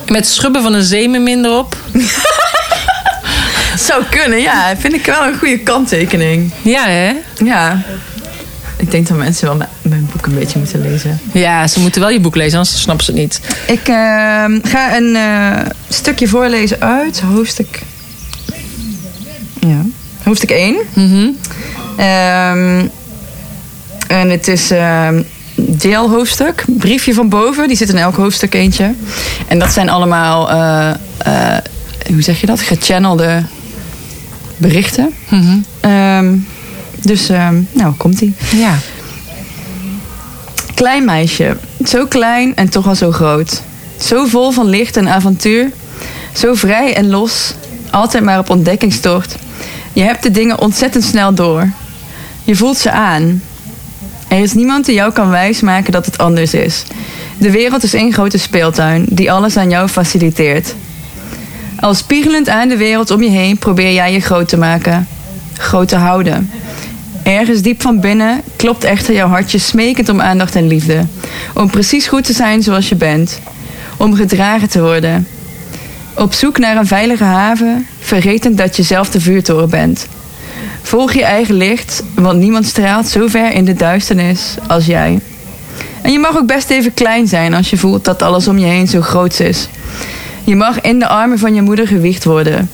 Met 0.08 0.28
schubben 0.28 0.62
van 0.62 0.74
een 0.74 0.84
zeemermin 0.84 1.46
erop. 1.46 1.78
zou 3.88 4.04
kunnen, 4.10 4.40
ja. 4.40 4.76
Vind 4.78 4.94
ik 4.94 5.06
wel 5.06 5.24
een 5.24 5.38
goede 5.38 5.60
kanttekening. 5.60 6.52
Ja, 6.62 6.88
hè? 6.88 7.14
Ja. 7.46 7.82
Ik 8.78 8.92
denk 8.92 9.08
dat 9.08 9.18
mensen 9.18 9.48
wel 9.48 9.68
mijn, 9.82 10.10
boek 10.14 10.26
een 10.26 10.36
beetje 10.36 10.60
moeten 10.60 10.82
lezen. 10.82 11.20
Ja, 11.32 11.68
ze 11.68 11.80
moeten 11.80 12.02
wel 12.02 12.10
je 12.10 12.20
boek 12.20 12.36
lezen, 12.36 12.58
anders 12.58 12.82
snappen 12.82 13.06
ze 13.06 13.12
het 13.12 13.20
niet. 13.20 13.42
Ik 13.68 13.88
ehm, 13.88 14.60
ga 14.64 14.98
een 14.98 15.16
eh, 15.16 15.72
stukje 15.90 16.28
voorlezen 16.28 16.82
uit 16.82 17.20
hoofdstuk... 17.20 17.82
Ja, 19.60 19.82
hoofdstuk 20.24 20.50
1. 20.50 20.76
Mhm. 20.94 21.28
Ehm, 21.98 22.88
en 24.08 24.30
het 24.30 24.48
is 24.48 24.72
ehm 24.72 25.22
deelhoofdstuk. 25.60 26.64
Briefje 26.68 27.14
van 27.14 27.30
boven. 27.30 27.68
Die 27.68 27.78
zit 27.78 27.90
in 27.90 27.98
elk 27.98 28.16
hoofdstuk 28.16 28.54
eentje. 28.54 28.94
En 29.48 29.60
dat 29.60 29.72
zijn 29.72 29.90
allemaal... 29.90 30.50
eh, 30.50 30.90
eh, 31.18 31.64
hoe 32.08 32.22
zeg 32.22 32.42
je 32.42 32.46
dat? 32.46 32.62
Gechannelde 32.62 33.44
berichten. 34.58 35.14
Mhm. 35.30 35.58
Ehm, 35.80 36.36
dus, 37.02 37.30
ehm, 37.30 37.62
nou, 37.72 37.94
komt-ie. 37.94 38.34
Ja. 38.56 38.76
Klein 40.74 41.06
meisje. 41.06 41.58
Zo 41.86 42.06
klein 42.06 42.56
en 42.56 42.70
toch 42.70 42.88
al 42.88 42.96
zo 42.96 43.12
groot. 43.12 43.62
Zo 44.02 44.26
vol 44.26 44.52
van 44.52 44.66
licht 44.66 44.98
en 44.98 45.08
avontuur. 45.08 45.72
Zo 46.34 46.54
vrij 46.54 46.96
en 46.96 47.10
los. 47.10 47.54
Altijd 47.90 48.24
maar 48.24 48.40
op 48.40 48.50
ontdekkingstocht. 48.50 49.36
Je 49.94 50.02
hebt 50.02 50.24
de 50.24 50.32
dingen 50.32 50.60
ontzettend 50.60 51.04
snel 51.04 51.34
door. 51.34 51.70
Je 52.44 52.56
voelt 52.56 52.78
ze 52.78 52.92
aan. 52.92 53.42
Er 54.28 54.40
is 54.40 54.54
niemand 54.54 54.86
die 54.86 54.96
jou 54.96 55.12
kan 55.12 55.30
wijsmaken 55.30 55.92
dat 55.92 56.06
het 56.06 56.18
anders 56.18 56.54
is. 56.54 56.84
De 57.38 57.52
wereld 57.52 57.84
is 57.84 57.94
één 57.94 58.14
grote 58.14 58.38
speeltuin 58.38 59.06
die 59.10 59.32
alles 59.32 59.58
aan 59.58 59.70
jou 59.70 59.88
faciliteert. 59.88 60.76
Al 61.80 61.94
spiegelend 61.94 62.50
aan 62.50 62.68
de 62.68 62.78
wereld 62.78 63.12
om 63.12 63.24
je 63.24 63.30
heen 63.30 63.58
probeer 63.58 63.94
jij 63.94 64.14
je 64.14 64.20
groot 64.20 64.48
te 64.48 64.58
maken. 64.58 65.08
Groot 65.54 65.88
te 65.88 65.96
houden. 65.96 66.50
Ergens 67.24 67.62
diep 67.62 67.82
van 67.82 68.00
binnen 68.00 68.42
klopt 68.56 68.84
echter 68.84 69.14
jouw 69.14 69.28
hartje 69.28 69.58
smekend 69.58 70.10
om 70.10 70.22
aandacht 70.22 70.56
en 70.56 70.68
liefde. 70.68 71.06
Om 71.54 71.70
precies 71.70 72.08
goed 72.08 72.24
te 72.24 72.34
zijn 72.34 72.64
zoals 72.64 72.90
je 72.90 72.96
bent. 72.96 73.40
Om 73.98 74.16
gedragen 74.16 74.70
te 74.70 74.82
worden. 74.82 75.28
Op 76.14 76.34
zoek 76.34 76.58
naar 76.58 76.78
een 76.78 76.88
veilige 76.88 77.24
haven, 77.24 77.88
vergetend 78.00 78.58
dat 78.58 78.76
je 78.76 78.84
zelf 78.84 79.10
de 79.10 79.22
vuurtoren 79.22 79.70
bent. 79.70 80.08
Volg 80.82 81.14
je 81.14 81.24
eigen 81.24 81.56
licht, 81.56 82.04
want 82.16 82.40
niemand 82.40 82.66
straalt 82.66 83.08
zo 83.08 83.28
ver 83.28 83.52
in 83.52 83.66
de 83.66 83.74
duisternis 83.74 84.56
als 84.68 84.86
jij. 84.86 85.20
En 86.02 86.12
je 86.12 86.20
mag 86.20 86.38
ook 86.38 86.48
best 86.48 86.70
even 86.70 86.94
klein 86.94 87.28
zijn 87.28 87.54
als 87.54 87.70
je 87.70 87.78
voelt 87.78 88.06
dat 88.06 88.22
alles 88.22 88.48
om 88.48 88.58
je 88.58 88.66
heen 88.66 88.88
zo 88.88 89.02
groot 89.02 89.40
is. 89.40 89.68
Je 90.44 90.56
mag 90.56 90.82
in 90.82 91.00
de 91.00 91.08
armen 91.08 91.40
van 91.40 91.56
je 91.56 91.62
moeder 91.62 91.88
gewiegd 91.88 92.24
worden. 92.24 92.70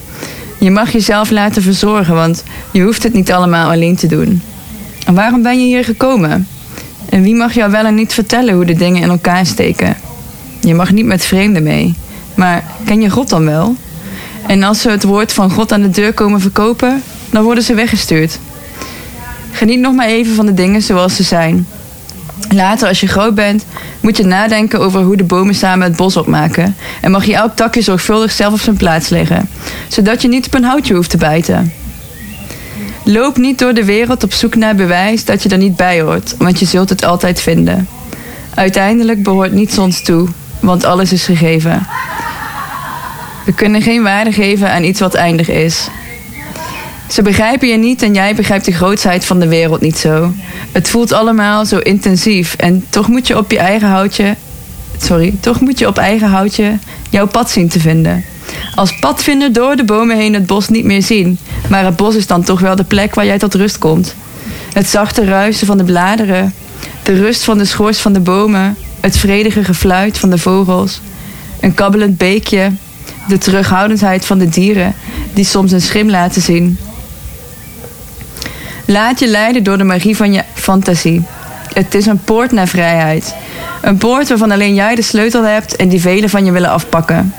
Je 0.58 0.72
mag 0.72 0.92
jezelf 0.92 1.30
laten 1.30 1.62
verzorgen, 1.62 2.16
want 2.16 2.44
je 2.72 2.82
hoeft 2.82 3.04
het 3.04 3.14
niet 3.14 3.32
allemaal 3.32 3.72
alleen 3.72 3.96
te 3.96 4.08
doen. 4.08 4.42
En 5.06 5.14
waarom 5.14 5.42
ben 5.42 5.60
je 5.60 5.66
hier 5.66 5.84
gekomen? 5.84 6.48
En 7.10 7.22
wie 7.22 7.36
mag 7.36 7.54
jou 7.54 7.72
wel 7.72 7.86
en 7.86 7.96
niet 7.96 8.14
vertellen 8.14 8.54
hoe 8.54 8.66
de 8.66 8.74
dingen 8.76 9.02
in 9.02 9.10
elkaar 9.10 9.46
steken? 9.46 9.96
Je 10.60 10.74
mag 10.74 10.92
niet 10.92 11.06
met 11.06 11.26
vreemden 11.26 11.64
mee. 11.64 11.96
Maar 12.36 12.64
ken 12.86 13.02
je 13.02 13.10
God 13.10 13.30
dan 13.30 13.46
wel? 13.46 13.76
En 14.48 14.64
als 14.64 14.82
ze 14.82 14.90
het 14.90 15.04
woord 15.04 15.34
van 15.34 15.52
God 15.52 15.72
aan 15.72 15.82
de 15.82 15.90
deur 15.90 16.14
komen 16.14 16.42
verkopen, 16.42 17.04
dan 17.34 17.44
worden 17.44 17.64
ze 17.64 17.74
weggestuurd. 17.74 18.40
Geniet 19.52 19.80
nog 19.80 19.94
maar 19.94 20.08
even 20.08 20.36
van 20.36 20.46
de 20.46 20.54
dingen 20.54 20.82
zoals 20.82 21.16
ze 21.16 21.24
zijn. 21.24 21.68
Later, 22.50 22.88
als 22.88 23.00
je 23.00 23.08
groot 23.08 23.36
bent, 23.36 23.66
moet 24.00 24.18
je 24.18 24.24
nadenken 24.24 24.80
over 24.80 25.02
hoe 25.02 25.18
de 25.18 25.24
bomen 25.24 25.56
samen 25.56 25.88
het 25.88 25.96
bos 25.96 26.18
opmaken. 26.18 26.76
En 27.02 27.12
mag 27.12 27.26
je 27.26 27.36
elk 27.36 27.56
takje 27.56 27.82
zorgvuldig 27.82 28.32
zelf 28.32 28.54
op 28.54 28.60
zijn 28.60 28.78
plaats 28.78 29.10
leggen, 29.10 29.50
zodat 29.88 30.22
je 30.22 30.28
niet 30.28 30.46
op 30.46 30.54
een 30.54 30.64
houtje 30.64 30.94
hoeft 30.94 31.10
te 31.10 31.18
bijten. 31.18 31.74
Loop 33.04 33.38
niet 33.38 33.60
door 33.60 33.74
de 33.74 33.86
wereld 33.86 34.24
op 34.24 34.34
zoek 34.34 34.56
naar 34.56 34.76
bewijs 34.76 35.26
dat 35.26 35.44
je 35.44 35.50
er 35.50 35.58
niet 35.58 35.76
bij 35.76 36.02
hoort, 36.02 36.36
want 36.38 36.60
je 36.60 36.66
zult 36.66 36.90
het 36.90 37.06
altijd 37.06 37.42
vinden. 37.42 37.88
Uiteindelijk 38.54 39.24
behoort 39.24 39.52
niets 39.52 39.78
ons 39.78 40.04
toe, 40.04 40.28
want 40.60 40.86
alles 40.86 41.12
is 41.12 41.26
gegeven. 41.26 41.88
We 43.46 43.54
kunnen 43.54 43.82
geen 43.82 44.04
waarde 44.04 44.32
geven 44.32 44.72
aan 44.72 44.84
iets 44.84 45.00
wat 45.00 45.14
eindig 45.14 45.50
is. 45.50 45.88
Ze 47.08 47.22
begrijpen 47.22 47.68
je 47.68 47.78
niet 47.78 48.02
en 48.02 48.14
jij 48.14 48.36
begrijpt 48.36 48.66
de 48.66 48.72
grootsheid 48.72 49.26
van 49.26 49.40
de 49.40 49.48
wereld 49.48 49.82
niet 49.82 49.98
zo. 49.98 50.34
Het 50.72 50.90
voelt 50.90 51.12
allemaal 51.12 51.66
zo 51.66 51.78
intensief 51.78 52.56
en 52.56 52.86
toch 52.90 53.08
moet 53.08 53.28
je 53.28 53.38
op 53.38 53.52
je 53.52 53.58
eigen 53.58 53.88
houtje. 53.88 54.36
Sorry, 54.98 55.34
toch 55.40 55.60
moet 55.60 55.80
je 55.80 55.88
op 55.88 55.98
eigen 55.98 56.28
houtje 56.28 56.78
jouw 57.10 57.28
pad 57.28 57.52
zien 57.52 57.70
te 57.70 57.80
vinden. 57.80 58.24
Als 58.76 59.00
padvinder 59.00 59.54
door 59.54 59.76
de 59.76 59.84
bomen 59.84 60.18
heen 60.18 60.34
het 60.34 60.46
bos 60.46 60.70
niet 60.70 60.86
meer 60.86 61.02
zien, 61.02 61.38
maar 61.70 61.86
het 61.86 61.96
bos 61.96 62.16
is 62.16 62.28
dan 62.28 62.44
toch 62.44 62.60
wel 62.60 62.76
de 62.76 62.84
plek 62.84 63.16
waar 63.16 63.26
jij 63.26 63.38
tot 63.38 63.54
rust 63.54 63.78
komt. 63.78 64.16
Het 64.74 64.90
zachte 64.90 65.26
ruisen 65.26 65.68
van 65.68 65.78
de 65.78 65.84
bladeren, 65.84 66.54
de 67.04 67.14
rust 67.14 67.44
van 67.44 67.58
de 67.58 67.66
schors 67.66 67.98
van 67.98 68.14
de 68.14 68.20
bomen, 68.20 68.78
het 69.00 69.18
vredige 69.18 69.64
gefluit 69.64 70.18
van 70.18 70.30
de 70.30 70.38
vogels, 70.38 71.02
een 71.60 71.74
kabbelend 71.74 72.18
beekje, 72.18 72.72
de 73.28 73.38
terughoudendheid 73.38 74.26
van 74.26 74.38
de 74.38 74.50
dieren 74.50 74.96
die 75.34 75.46
soms 75.46 75.72
een 75.72 75.82
schim 75.82 76.10
laten 76.10 76.42
zien. 76.42 76.78
Laat 78.86 79.20
je 79.20 79.28
leiden 79.28 79.64
door 79.64 79.78
de 79.78 79.84
magie 79.84 80.18
van 80.18 80.34
je 80.34 80.44
fantasie. 80.54 81.24
Het 81.74 81.96
is 81.96 82.06
een 82.06 82.24
poort 82.24 82.52
naar 82.52 82.68
vrijheid. 82.68 83.36
Een 83.82 83.98
poort 83.98 84.30
waarvan 84.30 84.52
alleen 84.52 84.74
jij 84.74 84.96
de 84.96 85.02
sleutel 85.02 85.44
hebt 85.44 85.76
en 85.76 85.90
die 85.90 86.02
velen 86.02 86.30
van 86.30 86.46
je 86.46 86.52
willen 86.52 86.70
afpakken. 86.70 87.34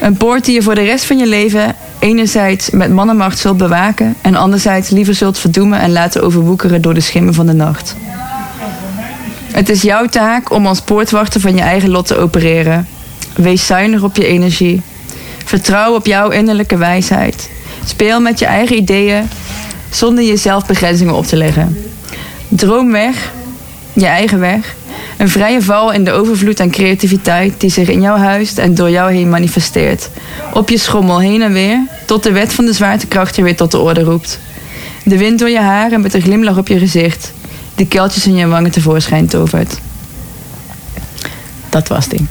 Een 0.00 0.16
poort 0.16 0.44
die 0.44 0.54
je 0.54 0.62
voor 0.62 0.74
de 0.74 0.84
rest 0.84 1.04
van 1.04 1.18
je 1.18 1.26
leven 1.26 1.74
enerzijds 1.98 2.70
met 2.70 2.92
mannenmacht 2.92 3.38
zult 3.38 3.56
bewaken 3.56 4.14
en 4.20 4.34
anderzijds 4.34 4.90
liever 4.90 5.14
zult 5.14 5.38
verdoemen 5.38 5.80
en 5.80 5.92
laten 5.92 6.22
overwoekeren 6.22 6.82
door 6.82 6.94
de 6.94 7.00
schimmen 7.00 7.34
van 7.34 7.46
de 7.46 7.52
nacht. 7.52 7.96
Het 9.52 9.68
is 9.68 9.82
jouw 9.82 10.06
taak 10.06 10.50
om 10.50 10.66
als 10.66 10.80
poortwachter 10.80 11.40
van 11.40 11.54
je 11.54 11.60
eigen 11.60 11.90
lot 11.90 12.06
te 12.06 12.16
opereren. 12.16 12.88
Wees 13.36 13.66
zuinig 13.66 14.02
op 14.02 14.16
je 14.16 14.26
energie. 14.26 14.82
Vertrouw 15.44 15.94
op 15.94 16.06
jouw 16.06 16.30
innerlijke 16.30 16.76
wijsheid. 16.76 17.50
Speel 17.84 18.20
met 18.20 18.38
je 18.38 18.46
eigen 18.46 18.76
ideeën 18.76 19.28
zonder 19.90 20.24
jezelf 20.24 20.66
begrenzingen 20.66 21.14
op 21.14 21.26
te 21.26 21.36
leggen. 21.36 21.76
Droom 22.48 22.92
weg, 22.92 23.32
je 23.92 24.06
eigen 24.06 24.40
weg. 24.40 24.76
Een 25.16 25.28
vrije 25.28 25.62
val 25.62 25.92
in 25.92 26.04
de 26.04 26.12
overvloed 26.12 26.60
aan 26.60 26.70
creativiteit 26.70 27.60
die 27.60 27.70
zich 27.70 27.88
in 27.88 28.00
jou 28.00 28.18
huist 28.18 28.58
en 28.58 28.74
door 28.74 28.90
jou 28.90 29.12
heen 29.12 29.28
manifesteert. 29.28 30.10
Op 30.52 30.68
je 30.68 30.78
schommel 30.78 31.20
heen 31.20 31.42
en 31.42 31.52
weer, 31.52 31.80
tot 32.04 32.22
de 32.22 32.32
wet 32.32 32.52
van 32.52 32.64
de 32.64 32.72
zwaartekracht 32.72 33.36
je 33.36 33.42
weer 33.42 33.56
tot 33.56 33.70
de 33.70 33.78
orde 33.78 34.02
roept. 34.02 34.40
De 35.04 35.18
wind 35.18 35.38
door 35.38 35.48
je 35.48 35.60
haar 35.60 35.92
en 35.92 36.00
met 36.00 36.14
een 36.14 36.22
glimlach 36.22 36.56
op 36.56 36.68
je 36.68 36.78
gezicht. 36.78 37.32
De 37.74 37.86
keltjes 37.86 38.26
in 38.26 38.34
je 38.34 38.46
wangen 38.46 38.70
tevoorschijn 38.70 39.26
tovert. 39.26 39.78
Dat 41.68 41.88
was 41.88 42.08
die. 42.08 42.26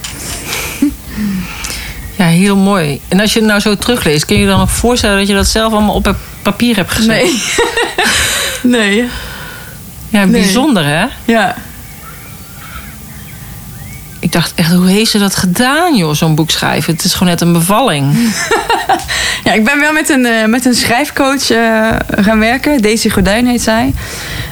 Ja, 2.18 2.26
heel 2.26 2.56
mooi. 2.58 3.02
En 3.08 3.20
als 3.20 3.34
je 3.34 3.40
het 3.40 3.48
nou 3.48 3.60
zo 3.60 3.76
terugleest, 3.76 4.26
kun 4.26 4.36
je 4.36 4.42
je 4.42 4.48
dan 4.48 4.60
nog 4.60 4.72
voorstellen 4.72 5.18
dat 5.18 5.28
je 5.28 5.34
dat 5.34 5.48
zelf 5.48 5.74
allemaal 5.74 5.96
op 5.96 6.16
papier 6.42 6.76
hebt 6.76 6.92
gezet? 6.92 7.08
Nee. 7.08 7.42
nee. 8.80 9.10
Ja, 10.10 10.26
Nee. 10.26 10.42
bijzonder 10.42 10.86
hè? 10.86 11.06
Ja. 11.26 11.56
Ik 14.20 14.32
dacht 14.32 14.52
echt, 14.56 14.72
hoe 14.72 14.88
heeft 14.90 15.12
ze 15.12 15.18
dat 15.20 15.36
gedaan 15.36 15.96
joh, 15.96 16.14
zo'n 16.14 16.36
boek 16.36 16.50
schrijven? 16.52 16.94
Het 16.94 17.04
is 17.04 17.14
gewoon 17.14 17.30
net 17.30 17.42
een 17.42 17.54
bevalling. 17.54 18.06
Ja, 19.44 19.54
ik 19.54 19.64
ben 19.64 19.80
wel 19.80 19.94
met 19.94 20.10
een, 20.10 20.26
eh, 20.26 20.46
met 20.46 20.66
een 20.66 20.74
schrijfcoach 20.74 21.50
eh, 21.50 21.90
gaan 22.10 22.40
werken. 22.40 22.82
Daisy 22.82 23.10
Gordijn 23.10 23.48
heet 23.48 23.62
zij. 23.62 23.94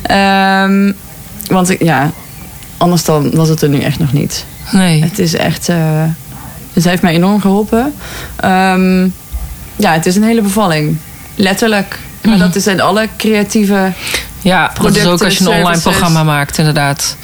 Ehm, 0.01 0.91
want 1.47 1.69
ik, 1.69 1.83
ja, 1.83 2.11
anders 2.77 3.03
dan 3.03 3.35
was 3.35 3.49
het 3.49 3.61
er 3.61 3.69
nu 3.69 3.79
echt 3.81 3.99
nog 3.99 4.13
niet. 4.13 4.45
Nee. 4.71 5.01
Het 5.03 5.19
is 5.19 5.33
echt... 5.33 5.69
eh 5.69 6.03
dus 6.75 6.83
hij 6.83 6.91
heeft 6.91 7.03
mij 7.03 7.13
enorm 7.13 7.41
geholpen. 7.41 7.93
Ehm, 8.35 9.03
ja, 9.75 9.93
het 9.93 10.05
is 10.05 10.15
een 10.15 10.23
hele 10.23 10.41
bevalling. 10.41 10.97
Letterlijk. 11.35 11.99
Maar 12.23 12.37
dat 12.37 12.55
is 12.55 12.67
in 12.67 12.81
alle 12.81 13.09
creatieve... 13.17 13.91
Ja, 14.41 14.61
dat 14.61 14.71
is 14.71 14.77
Producten, 14.79 15.11
ook 15.11 15.23
als 15.23 15.37
je 15.37 15.43
een 15.43 15.57
online 15.57 15.81
programma 15.81 16.23
maakt, 16.23 16.57
inderdaad. 16.57 17.15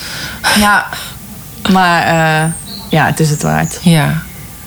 Ja. 0.60 0.88
Maar 1.72 2.04
eh, 2.04 2.52
ja, 2.90 3.06
het 3.06 3.20
is 3.20 3.30
het 3.30 3.42
waard. 3.42 3.80
Ja. 3.82 4.22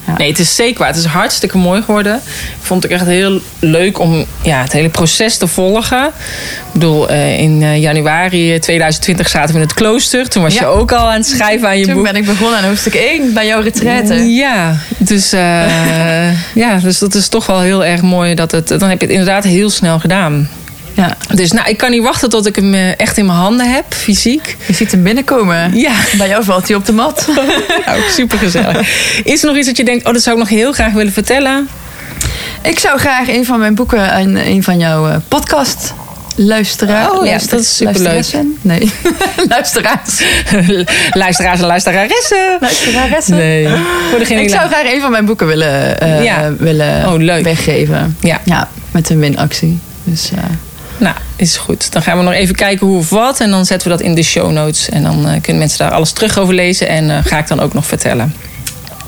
Ja. 0.07 0.15
Nee, 0.17 0.29
het 0.29 0.39
is 0.39 0.55
zeker 0.55 0.79
waar. 0.79 0.89
Het 0.89 0.97
is 0.97 1.05
hartstikke 1.05 1.59
mooi 1.59 1.83
geworden. 1.83 2.15
Ik 2.35 2.61
vond 2.67 2.83
het 2.83 2.93
echt 2.93 3.05
heel 3.07 3.41
leuk 3.59 3.99
om 3.99 4.25
ja, 4.43 4.63
het 4.63 4.73
hele 4.73 4.89
proces 4.89 5.37
te 5.37 5.47
volgen. 5.47 6.07
Ik 6.07 6.13
bedoel, 6.73 7.09
eh, 7.09 7.39
in 7.39 7.63
eh, 7.63 7.81
januari 7.81 8.59
2020 8.59 9.29
zaten 9.29 9.49
we 9.55 9.61
in 9.61 9.67
het 9.67 9.75
klooster. 9.75 10.29
Toen 10.29 10.43
was 10.43 10.55
Ja. 10.55 10.61
je 10.61 10.67
ook 10.67 10.93
al 10.93 11.07
aan 11.11 11.17
het 11.17 11.27
schrijven 11.27 11.69
aan 11.69 11.79
je 11.79 11.85
Toen 11.85 11.95
boek. 11.95 12.05
ben 12.05 12.17
ik 12.17 12.25
begonnen 12.27 12.59
aan 12.59 12.65
hoofdstuk 12.65 12.95
1 12.95 13.33
bij 13.35 13.47
jouw 13.47 13.61
retraite. 13.61 14.15
Ja, 14.15 14.77
dus, 14.99 15.33
eh, 15.33 16.31
ja, 16.65 16.79
dus 16.83 16.99
dat 16.99 17.15
is 17.15 17.29
toch 17.29 17.47
wel 17.47 17.61
heel 17.61 17.85
erg 17.85 18.03
mooi. 18.03 18.35
Dat 18.35 18.51
het, 18.51 18.69
dan 18.69 18.89
heb 18.89 19.01
je 19.01 19.07
het 19.07 19.17
inderdaad 19.17 19.45
heel 19.45 19.71
snel 19.71 19.99
gedaan. 20.01 20.49
Ja. 20.95 21.17
Dus 21.35 21.53
nou, 21.53 21.69
ik 21.69 21.77
kan 21.77 21.91
niet 21.91 22.03
wachten 22.03 22.29
tot 22.29 22.47
ik 22.47 22.57
hem 22.57 22.75
eh, 22.75 22.99
echt 22.99 23.17
in 23.19 23.27
mijn 23.27 23.39
handen 23.39 23.73
heb, 23.73 23.85
fysiek. 23.95 24.57
Je 24.67 24.73
ziet 24.73 24.91
hem 24.91 25.03
binnenkomen. 25.03 25.77
Ja. 25.79 25.93
Bij 26.19 26.29
jou 26.29 26.45
valt 26.45 26.69
hij 26.69 26.77
op 26.77 26.87
de 26.87 26.93
mat. 26.93 27.29
Nou, 27.87 28.01
super 28.11 28.39
gezellig. 28.39 28.89
Is 29.25 29.43
er 29.43 29.49
nog 29.49 29.57
iets 29.57 29.67
dat 29.67 29.77
je 29.77 29.85
denkt, 29.85 30.07
oh, 30.07 30.13
dat 30.13 30.23
zou 30.23 30.37
ik 30.37 30.43
nog 30.43 30.51
heel 30.59 30.73
graag 30.73 30.93
willen 30.93 31.13
vertellen? 31.13 31.69
Ik 32.63 32.79
zou 32.79 32.99
graag 32.99 33.29
een 33.29 33.45
van 33.45 33.59
mijn 33.59 33.75
boeken 33.75 34.11
en 34.11 34.37
een 34.37 34.63
van 34.63 34.79
jouw 34.79 35.09
eh, 35.09 35.17
podcast 35.29 35.95
luisteren. 36.37 37.13
Oh 37.13 37.27
ja, 37.27 37.39
dat 37.49 37.61
is 37.61 37.77
superleuk. 37.77 38.25
Nee, 38.61 38.93
luisteraars. 39.49 40.23
Luisteraars 41.13 41.61
en 41.61 41.67
luisteraressen. 41.67 42.57
Luisteraressen. 42.61 43.37
Nee. 43.37 43.69
Voor 44.11 44.19
degene 44.19 44.43
Ik 44.43 44.49
zou 44.51 44.69
graag 44.69 44.93
een 44.93 45.01
van 45.01 45.11
mijn 45.11 45.25
boeken 45.25 45.47
willen, 45.47 46.01
eh, 46.01 46.25
Ja. 46.25 46.53
willen 46.59 47.07
Oh, 47.13 47.19
leuk. 47.21 47.45
weggeven. 47.45 48.17
Ja. 48.21 48.41
ja, 48.45 48.69
met 48.91 49.11
een 49.11 49.19
winactie. 49.19 49.79
Dus 50.05 50.31
eh, 50.35 50.39
Nou, 50.97 51.17
is 51.37 51.57
goed. 51.57 51.93
Dan 51.93 52.03
gaan 52.03 52.19
we 52.19 52.25
nog 52.25 52.33
even 52.33 52.55
kijken 52.55 52.87
hoe 52.87 52.99
of 52.99 53.11
wat. 53.11 53.41
En 53.41 53.51
dan 53.51 53.65
zetten 53.67 53.91
we 53.91 53.97
dat 53.97 54.07
in 54.07 54.15
de 54.15 54.23
show 54.23 54.51
notes. 54.51 54.89
En 54.89 55.03
dan 55.03 55.29
eh, 55.29 55.41
kunnen 55.41 55.59
mensen 55.59 55.79
daar 55.79 55.91
alles 55.91 56.13
terug 56.13 56.39
over 56.39 56.55
lezen. 56.55 56.89
En 56.89 57.11
eh, 57.11 57.25
ga 57.25 57.39
ik 57.39 57.49
dan 57.49 57.61
ook 57.61 57.75
nog 57.75 57.87
vertellen. 57.87 58.35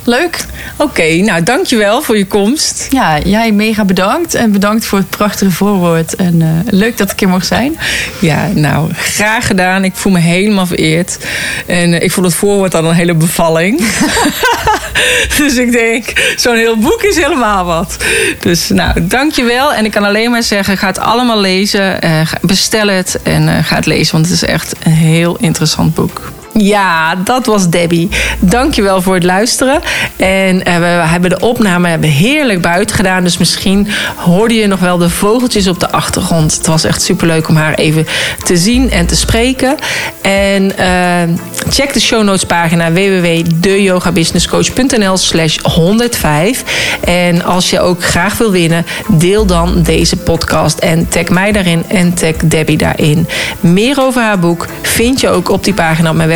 Leuk. 0.07 0.45
Oké, 0.77 1.15
nou 1.15 1.43
dankjewel 1.43 2.03
voor 2.03 2.19
je 2.19 2.27
komst. 2.27 2.87
Ja, 2.91 3.19
jij 3.19 3.53
mega 3.53 3.85
bedankt. 3.85 4.35
En 4.35 4.53
bedankt 4.53 4.85
voor 4.85 4.99
het 4.99 5.11
prachtige 5.11 5.51
voorwoord. 5.51 6.17
En 6.17 6.43
eh, 6.43 6.49
leuk 6.73 6.97
dat 6.97 7.11
ik 7.11 7.21
hier 7.21 7.29
mocht 7.29 7.47
zijn. 7.47 7.79
Ja, 8.21 8.49
nou, 8.55 8.93
graag 8.95 9.47
gedaan. 9.47 9.85
Ik 9.85 9.95
voel 9.95 10.13
me 10.13 10.19
helemaal 10.19 10.67
vereerd. 10.67 11.19
En 11.67 11.95
eh, 11.95 12.03
ik 12.03 12.13
vond 12.13 12.27
het 12.27 12.35
voorwoord 12.35 12.75
al 12.75 12.85
een 12.85 12.95
hele 12.95 13.15
bevalling. 13.15 13.81
dus 15.39 15.55
ik 15.57 15.73
denk, 15.73 16.35
zo'n 16.37 16.57
heel 16.57 16.77
boek 16.77 17.03
is 17.03 17.17
helemaal 17.17 17.65
wat. 17.65 17.97
Dus 18.41 18.69
nou, 18.69 19.07
dankjewel. 19.07 19.75
En 19.75 19.85
ik 19.85 19.91
kan 19.91 20.05
alleen 20.05 20.31
maar 20.31 20.43
zeggen, 20.43 20.79
ga 20.79 20.87
het 20.87 20.99
allemaal 20.99 21.41
lezen. 21.41 22.03
Eh, 22.03 22.21
bestel 22.41 22.89
het 22.89 23.19
en 23.23 23.65
ga 23.65 23.77
het 23.77 23.87
lezen. 23.87 24.13
Want 24.13 24.25
het 24.25 24.35
is 24.35 24.45
echt 24.45 24.75
een 24.83 24.93
heel 24.93 25.37
interessant 25.37 25.95
boek. 25.95 26.33
Ja, 26.59 27.15
dat 27.15 27.47
was 27.47 27.69
Debbie. 27.69 28.09
Dankjewel 28.41 29.03
voor 29.03 29.15
het 29.15 29.25
luisteren. 29.25 29.81
En 30.17 30.65
eh, 30.65 30.79
we 30.79 30.85
hebben 30.85 31.31
de 31.31 31.41
opname 31.41 31.89
hebben 31.89 32.09
heerlijk 32.09 32.61
buiten 32.61 32.97
gedaan. 32.97 33.23
Dus 33.23 33.39
misschien 33.39 33.89
hoorde 34.17 34.55
je 34.55 34.67
nog 34.67 34.81
wel 34.81 34.99
de 34.99 35.11
vogeltjes 35.11 35.69
op 35.69 35.81
de 35.81 35.91
achtergrond. 35.91 36.57
Het 36.57 36.67
was 36.67 36.85
echt 36.85 37.03
superleuk 37.03 37.49
om 37.49 37.57
haar 37.57 37.75
even 37.75 38.07
te 38.45 38.57
zien 38.57 38.91
en 38.91 39.07
te 39.07 39.17
spreken. 39.17 39.77
En 40.23 40.79
eh, 40.79 41.23
check 41.69 41.93
de 41.93 42.01
show 42.01 42.23
notes 42.23 42.45
pagina 42.45 42.93
www.deyogabusinesscoach.nl 42.93 45.17
slash 45.17 45.57
105. 45.63 46.65
En 47.05 47.45
als 47.45 47.71
je 47.71 47.81
ook 47.81 48.05
graag 48.05 48.39
wil 48.39 48.51
winnen, 48.51 48.87
deel 49.09 49.47
dan 49.47 49.83
deze 49.83 50.17
podcast. 50.17 50.79
En 50.79 51.09
tag 51.09 51.29
mij 51.29 51.53
daarin 51.53 51.85
en 51.89 52.15
tag 52.15 52.35
Debbie 52.45 52.77
daarin. 52.77 53.29
Meer 53.61 54.01
over 54.01 54.23
haar 54.23 54.39
boek 54.39 54.67
vind 54.83 55.21
je 55.21 55.29
ook 55.29 55.49
op 55.49 55.65
die 55.65 55.75
pagina 55.75 56.11
op 56.11 56.17
mijn 56.17 56.29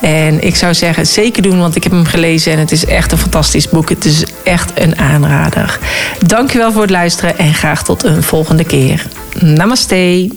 En 0.00 0.44
ik 0.44 0.56
zou 0.56 0.74
zeggen, 0.74 1.06
zeker 1.06 1.42
doen, 1.42 1.58
want 1.58 1.76
ik 1.76 1.82
heb 1.82 1.92
hem 1.92 2.04
gelezen 2.04 2.52
en 2.52 2.58
het 2.58 2.72
is 2.72 2.84
echt 2.84 3.12
een 3.12 3.18
fantastisch 3.18 3.68
boek. 3.68 3.88
Het 3.88 4.04
is 4.04 4.24
echt 4.44 4.70
een 4.74 4.98
aanrader. 4.98 5.78
Dankjewel 6.26 6.72
voor 6.72 6.82
het 6.82 6.90
luisteren 6.90 7.38
en 7.38 7.54
graag 7.54 7.84
tot 7.84 8.04
een 8.04 8.22
volgende 8.22 8.64
keer. 8.64 9.06
Namaste. 9.40 10.30